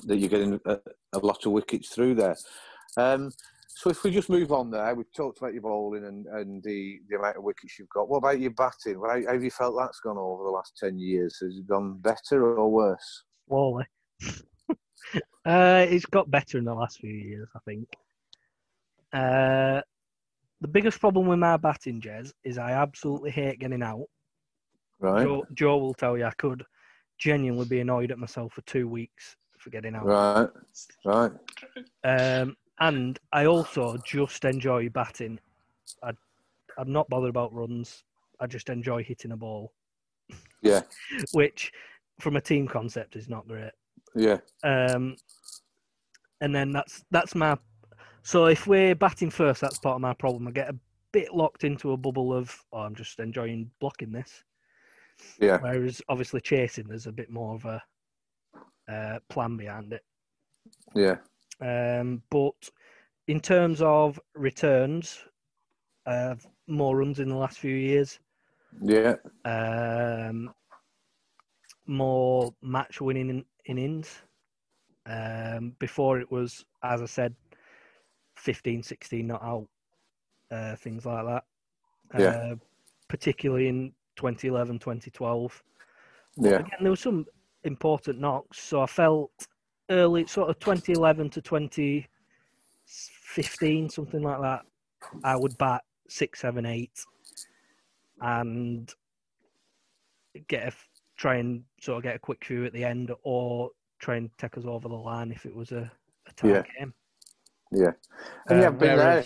that 0.05 0.15
you're 0.15 0.29
getting 0.29 0.57
a, 0.65 0.77
a 1.11 1.19
lot 1.19 1.45
of 1.45 1.51
wickets 1.51 1.89
through 1.89 2.15
there. 2.15 2.37
Um, 2.95 3.29
so 3.67 3.89
if 3.89 4.01
we 4.05 4.11
just 4.11 4.29
move 4.29 4.53
on 4.53 4.71
there, 4.71 4.95
we've 4.95 5.11
talked 5.13 5.39
about 5.39 5.51
your 5.51 5.63
bowling 5.63 6.05
and, 6.05 6.25
and 6.27 6.63
the, 6.63 6.97
the 7.09 7.17
amount 7.17 7.35
of 7.35 7.43
wickets 7.43 7.77
you've 7.77 7.89
got. 7.89 8.07
What 8.07 8.19
about 8.19 8.39
your 8.39 8.51
batting? 8.51 9.01
How, 9.05 9.21
how 9.21 9.33
have 9.33 9.43
you 9.43 9.51
felt 9.51 9.75
that's 9.77 9.99
gone 9.99 10.17
over 10.17 10.45
the 10.45 10.49
last 10.49 10.77
10 10.77 10.97
years? 10.97 11.37
Has 11.41 11.57
it 11.57 11.67
gone 11.67 11.97
better 11.97 12.57
or 12.57 12.71
worse? 12.71 13.23
Wally. 13.47 13.85
uh, 15.45 15.85
it's 15.89 16.05
got 16.05 16.31
better 16.31 16.57
in 16.57 16.63
the 16.63 16.73
last 16.73 16.99
few 16.99 17.11
years, 17.11 17.49
I 17.53 17.59
think. 17.65 17.85
Uh, 19.11 19.81
the 20.61 20.69
biggest 20.69 21.01
problem 21.01 21.27
with 21.27 21.39
my 21.39 21.57
batting, 21.57 21.99
Jez, 21.99 22.31
is 22.45 22.57
I 22.57 22.71
absolutely 22.71 23.31
hate 23.31 23.59
getting 23.59 23.83
out. 23.83 24.07
Right, 24.99 25.23
Joe, 25.23 25.45
Joe 25.53 25.77
will 25.77 25.93
tell 25.93 26.17
you 26.17 26.25
I 26.25 26.31
could 26.31 26.65
genuinely 27.17 27.65
be 27.65 27.79
annoyed 27.79 28.11
at 28.11 28.17
myself 28.19 28.53
for 28.53 28.61
two 28.61 28.87
weeks 28.87 29.35
for 29.57 29.69
getting 29.69 29.95
out. 29.95 30.05
right, 30.05 30.49
right. 31.05 31.31
Um, 32.03 32.55
and 32.79 33.19
I 33.33 33.45
also 33.45 33.97
just 34.05 34.45
enjoy 34.45 34.89
batting. 34.89 35.39
I, 36.03 36.11
I'm 36.77 36.91
not 36.91 37.09
bothered 37.09 37.29
about 37.29 37.53
runs. 37.53 38.03
I 38.39 38.47
just 38.47 38.69
enjoy 38.69 39.03
hitting 39.03 39.31
a 39.31 39.37
ball, 39.37 39.73
Yeah, 40.61 40.81
which, 41.33 41.71
from 42.19 42.37
a 42.37 42.41
team 42.41 42.67
concept, 42.67 43.15
is 43.17 43.27
not 43.27 43.47
great. 43.47 43.71
yeah, 44.15 44.37
Um, 44.63 45.17
and 46.41 46.55
then 46.55 46.71
that's 46.71 47.03
that's 47.11 47.35
my. 47.35 47.57
So 48.23 48.45
if 48.45 48.65
we're 48.67 48.95
batting 48.95 49.29
first, 49.29 49.59
that's 49.59 49.79
part 49.79 49.95
of 49.95 50.01
my 50.01 50.13
problem. 50.13 50.47
I 50.47 50.51
get 50.51 50.69
a 50.69 50.75
bit 51.11 51.33
locked 51.33 51.63
into 51.63 51.91
a 51.91 51.97
bubble 51.97 52.33
of, 52.33 52.55
oh, 52.71 52.79
I'm 52.79 52.95
just 52.95 53.19
enjoying 53.19 53.69
blocking 53.79 54.11
this. 54.11 54.43
Yeah, 55.39 55.59
Whereas 55.59 56.01
obviously 56.09 56.41
chasing, 56.41 56.87
there's 56.87 57.07
a 57.07 57.11
bit 57.11 57.29
more 57.29 57.55
of 57.55 57.65
a 57.65 57.81
uh, 58.91 59.19
plan 59.29 59.57
behind 59.57 59.93
it. 59.93 60.03
yeah, 60.95 61.17
Um, 61.61 62.23
but 62.29 62.69
in 63.27 63.39
terms 63.39 63.81
of 63.81 64.19
returns, 64.35 65.25
uh, 66.05 66.35
more 66.67 66.97
runs 66.97 67.19
in 67.19 67.29
the 67.29 67.35
last 67.35 67.59
few 67.59 67.75
years, 67.75 68.19
yeah, 68.81 69.15
um, 69.45 70.53
more 71.87 72.53
match 72.61 73.01
winning 73.01 73.29
in- 73.29 73.45
innings. 73.65 74.23
Um, 75.05 75.75
before 75.79 76.19
it 76.19 76.31
was, 76.31 76.65
as 76.83 77.01
I 77.01 77.05
said, 77.05 77.35
15, 78.35 78.83
16 78.83 79.27
not 79.27 79.43
out, 79.43 79.67
uh, 80.51 80.75
things 80.75 81.05
like 81.05 81.25
that. 81.25 81.43
Yeah. 82.17 82.37
Uh, 82.51 82.55
particularly 83.07 83.67
in 83.67 83.93
2011, 84.19 84.79
2012. 84.79 85.63
yeah, 86.37 86.59
Again, 86.59 86.69
there 86.81 86.91
were 86.91 86.95
some 86.97 87.25
important 87.63 88.19
knocks. 88.19 88.59
So 88.59 88.81
I 88.81 88.85
felt 88.85 89.31
early, 89.89 90.27
sort 90.27 90.49
of 90.49 90.59
2011 90.59 91.29
to 91.31 91.41
2015, 91.41 93.89
something 93.89 94.21
like 94.21 94.41
that. 94.41 94.61
I 95.23 95.35
would 95.37 95.57
bat 95.57 95.81
six, 96.09 96.41
seven, 96.41 96.65
eight, 96.65 96.91
and 98.21 98.93
get 100.49 100.67
a 100.67 100.73
try 101.15 101.37
and 101.37 101.63
sort 101.81 101.95
of 101.97 102.03
get 102.03 102.15
a 102.15 102.19
quick 102.19 102.43
few 102.43 102.65
at 102.65 102.73
the 102.73 102.83
end, 102.83 103.11
or 103.23 103.69
try 103.99 104.17
and 104.17 104.29
take 104.37 104.57
us 104.57 104.65
over 104.65 104.89
the 104.89 104.95
line 104.95 105.31
if 105.31 105.45
it 105.45 105.55
was 105.55 105.71
a, 105.71 105.89
a 106.27 106.33
tie 106.35 106.49
Yeah. 106.49 106.63
game. 106.77 106.93
yeah. 107.71 107.91
And 108.49 108.65
um, 108.65 108.77
been 108.77 108.97
there. 108.97 109.23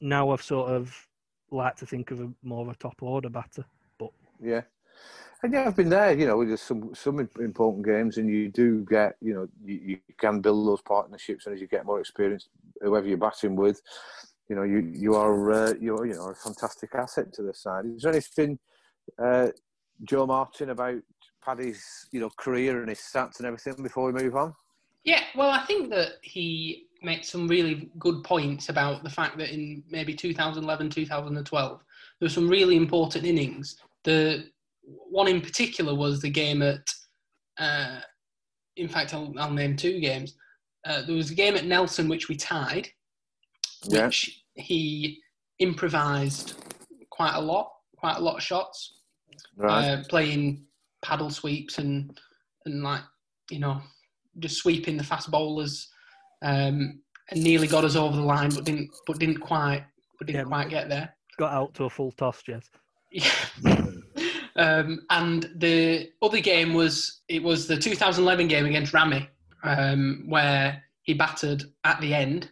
Now 0.00 0.30
I've 0.30 0.42
sort 0.42 0.70
of 0.70 0.96
like 1.52 1.76
to 1.76 1.86
think 1.86 2.10
of 2.10 2.20
a 2.20 2.30
more 2.42 2.62
of 2.62 2.68
a 2.68 2.74
top 2.76 3.02
order 3.02 3.28
batter. 3.28 3.64
But 3.98 4.10
yeah. 4.42 4.62
And 5.42 5.52
yeah, 5.52 5.66
I've 5.66 5.76
been 5.76 5.88
there, 5.88 6.12
you 6.12 6.26
know, 6.26 6.44
there's 6.44 6.60
some 6.60 6.94
some 6.94 7.18
important 7.40 7.84
games, 7.84 8.16
and 8.16 8.28
you 8.28 8.48
do 8.48 8.86
get, 8.88 9.16
you 9.20 9.34
know, 9.34 9.48
you, 9.64 9.80
you 9.84 9.98
can 10.16 10.40
build 10.40 10.68
those 10.68 10.82
partnerships, 10.82 11.46
and 11.46 11.54
as 11.54 11.60
you 11.60 11.66
get 11.66 11.84
more 11.84 11.98
experience, 11.98 12.48
whoever 12.80 13.08
you're 13.08 13.18
batting 13.18 13.56
with, 13.56 13.82
you 14.48 14.54
know, 14.54 14.62
you 14.62 14.78
you 14.94 15.14
are 15.16 15.50
uh, 15.50 15.74
you're 15.80 16.06
you 16.06 16.14
know 16.14 16.28
a 16.28 16.34
fantastic 16.34 16.94
asset 16.94 17.32
to 17.34 17.42
the 17.42 17.54
side. 17.54 17.86
Is 17.86 18.02
there 18.02 18.12
anything, 18.12 18.58
uh, 19.18 19.48
Joe 20.04 20.26
Martin, 20.26 20.70
about 20.70 21.02
Paddy's 21.44 22.06
you 22.12 22.20
know 22.20 22.30
career 22.36 22.78
and 22.80 22.88
his 22.88 23.00
stats 23.00 23.38
and 23.38 23.46
everything 23.46 23.82
before 23.82 24.12
we 24.12 24.22
move 24.22 24.36
on? 24.36 24.54
Yeah, 25.02 25.24
well, 25.34 25.50
I 25.50 25.64
think 25.64 25.90
that 25.90 26.18
he 26.22 26.86
makes 27.02 27.28
some 27.28 27.48
really 27.48 27.90
good 27.98 28.22
points 28.24 28.68
about 28.68 29.02
the 29.04 29.10
fact 29.10 29.36
that 29.38 29.50
in 29.52 29.82
maybe 29.90 30.14
2011, 30.14 30.90
2012, 30.90 31.78
there 32.20 32.26
were 32.26 32.30
some 32.30 32.48
really 32.48 32.76
important 32.76 33.24
innings. 33.24 33.76
The 34.04 34.48
one 34.84 35.28
in 35.28 35.40
particular 35.40 35.94
was 35.94 36.20
the 36.20 36.30
game 36.30 36.62
at, 36.62 36.86
uh, 37.58 38.00
in 38.76 38.88
fact, 38.88 39.14
I'll, 39.14 39.32
I'll 39.38 39.50
name 39.50 39.76
two 39.76 40.00
games. 40.00 40.34
Uh, 40.84 41.02
there 41.02 41.16
was 41.16 41.30
a 41.30 41.34
game 41.34 41.54
at 41.56 41.64
Nelson 41.66 42.08
which 42.08 42.28
we 42.28 42.36
tied, 42.36 42.88
Yeah. 43.88 44.06
which 44.06 44.42
he 44.54 45.20
improvised 45.58 46.54
quite 47.10 47.34
a 47.34 47.40
lot, 47.40 47.72
quite 47.96 48.16
a 48.16 48.20
lot 48.20 48.36
of 48.36 48.42
shots 48.42 48.98
Right. 49.56 49.84
uh, 49.84 50.02
playing 50.08 50.64
paddle 51.02 51.30
sweeps 51.30 51.78
and 51.78 52.18
and 52.64 52.82
like 52.82 53.02
you 53.50 53.58
know 53.58 53.80
just 54.38 54.56
sweeping 54.56 54.96
the 54.96 55.04
fast 55.04 55.30
bowlers 55.30 55.88
um, 56.42 57.00
and 57.30 57.42
nearly 57.42 57.66
got 57.66 57.84
us 57.84 57.96
over 57.96 58.16
the 58.16 58.22
line 58.22 58.50
but 58.50 58.64
didn't 58.64 58.90
but 59.06 59.18
didn't 59.18 59.38
quite 59.38 59.84
but 60.18 60.26
didn't 60.26 60.40
Yeah. 60.42 60.48
quite 60.48 60.68
get 60.70 60.88
there 60.88 61.14
Got 61.38 61.52
out 61.54 61.74
to 61.74 61.84
a 61.84 61.90
full 61.90 62.12
toss, 62.12 62.42
Jez. 62.42 62.64
yeah. 63.10 63.30
um, 64.56 65.00
and 65.10 65.48
the 65.56 66.10
other 66.20 66.40
game 66.40 66.74
was 66.74 67.22
it 67.28 67.42
was 67.42 67.66
the 67.66 67.76
2011 67.76 68.48
game 68.48 68.66
against 68.66 68.92
Rami 68.92 69.28
um, 69.64 70.24
where 70.28 70.82
he 71.02 71.14
battered 71.14 71.64
at 71.84 72.00
the 72.00 72.12
end 72.14 72.50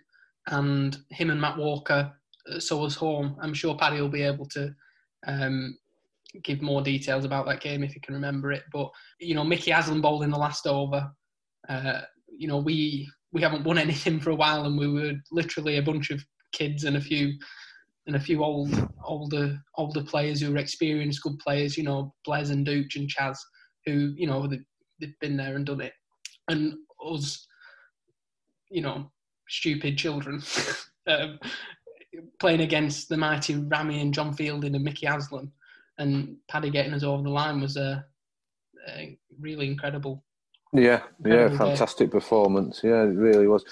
and 0.48 0.96
him 1.10 1.30
and 1.30 1.40
Matt 1.40 1.58
Walker 1.58 2.12
uh, 2.50 2.58
saw 2.58 2.86
us 2.86 2.94
home 2.94 3.36
I'm 3.42 3.54
sure 3.54 3.76
Paddy 3.76 4.00
will 4.00 4.08
be 4.08 4.22
able 4.22 4.46
to 4.46 4.74
um, 5.26 5.76
give 6.42 6.62
more 6.62 6.80
details 6.82 7.24
about 7.24 7.44
that 7.46 7.60
game 7.60 7.82
if 7.84 7.94
you 7.94 8.00
can 8.00 8.14
remember 8.14 8.52
it. 8.52 8.62
But 8.72 8.90
you 9.18 9.34
know, 9.34 9.44
Mickey 9.44 9.70
Haslam 9.72 10.00
bowled 10.00 10.22
in 10.22 10.30
the 10.30 10.38
last 10.38 10.66
over. 10.66 11.10
Uh, 11.68 12.00
you 12.38 12.48
know, 12.48 12.58
we 12.58 13.08
we 13.32 13.42
haven't 13.42 13.64
won 13.64 13.78
anything 13.78 14.20
for 14.20 14.30
a 14.30 14.34
while, 14.34 14.64
and 14.64 14.78
we 14.78 14.88
were 14.88 15.12
literally 15.30 15.76
a 15.76 15.82
bunch 15.82 16.10
of 16.10 16.24
kids 16.52 16.84
and 16.84 16.96
a 16.96 17.00
few 17.00 17.32
and 18.06 18.16
a 18.16 18.20
few 18.20 18.42
old 18.42 18.74
older 19.04 19.58
older 19.76 20.02
players 20.02 20.40
who 20.40 20.50
were 20.50 20.58
experienced, 20.58 21.22
good 21.22 21.38
players. 21.38 21.76
You 21.76 21.84
know, 21.84 22.14
Blaise 22.24 22.50
and 22.50 22.66
Dooch 22.66 22.96
and 22.96 23.08
Chaz, 23.08 23.36
who 23.86 24.12
you 24.16 24.26
know 24.26 24.46
they, 24.46 24.60
they've 25.00 25.18
been 25.20 25.36
there 25.36 25.56
and 25.56 25.66
done 25.66 25.80
it, 25.80 25.92
and 26.48 26.74
us, 27.04 27.46
you 28.70 28.82
know, 28.82 29.10
stupid 29.48 29.96
children. 29.98 30.42
um, 31.06 31.38
playing 32.40 32.60
against 32.60 33.08
the 33.08 33.16
mighty 33.16 33.54
Rami 33.54 34.00
and 34.00 34.12
John 34.12 34.32
Fielding 34.32 34.74
and 34.74 34.84
Mickey 34.84 35.06
Haslam 35.06 35.52
and 36.00 36.36
Paddy 36.48 36.70
getting 36.70 36.94
us 36.94 37.04
over 37.04 37.22
the 37.22 37.28
line 37.28 37.60
was 37.60 37.76
a 37.76 38.04
uh, 38.88 39.02
really 39.38 39.66
incredible. 39.66 40.24
Yeah, 40.72 40.82
yeah, 40.82 41.00
Incredible 41.18 41.58
day. 41.58 41.58
fantastic 41.58 42.10
performance. 42.12 42.80
Yeah, 42.84 43.02
it 43.02 43.16
really 43.16 43.48
was. 43.48 43.64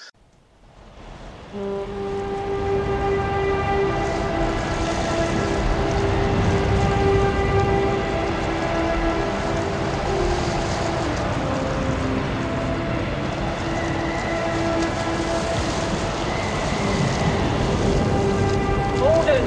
Gordon, 18.99 19.45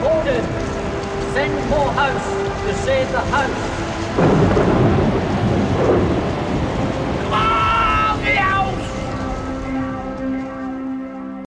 Gordon, 0.00 0.44
send 1.34 1.68
more 1.68 1.92
house 1.92 2.62
to 2.62 2.74
save 2.84 3.10
the 3.12 3.20
house. 3.32 3.63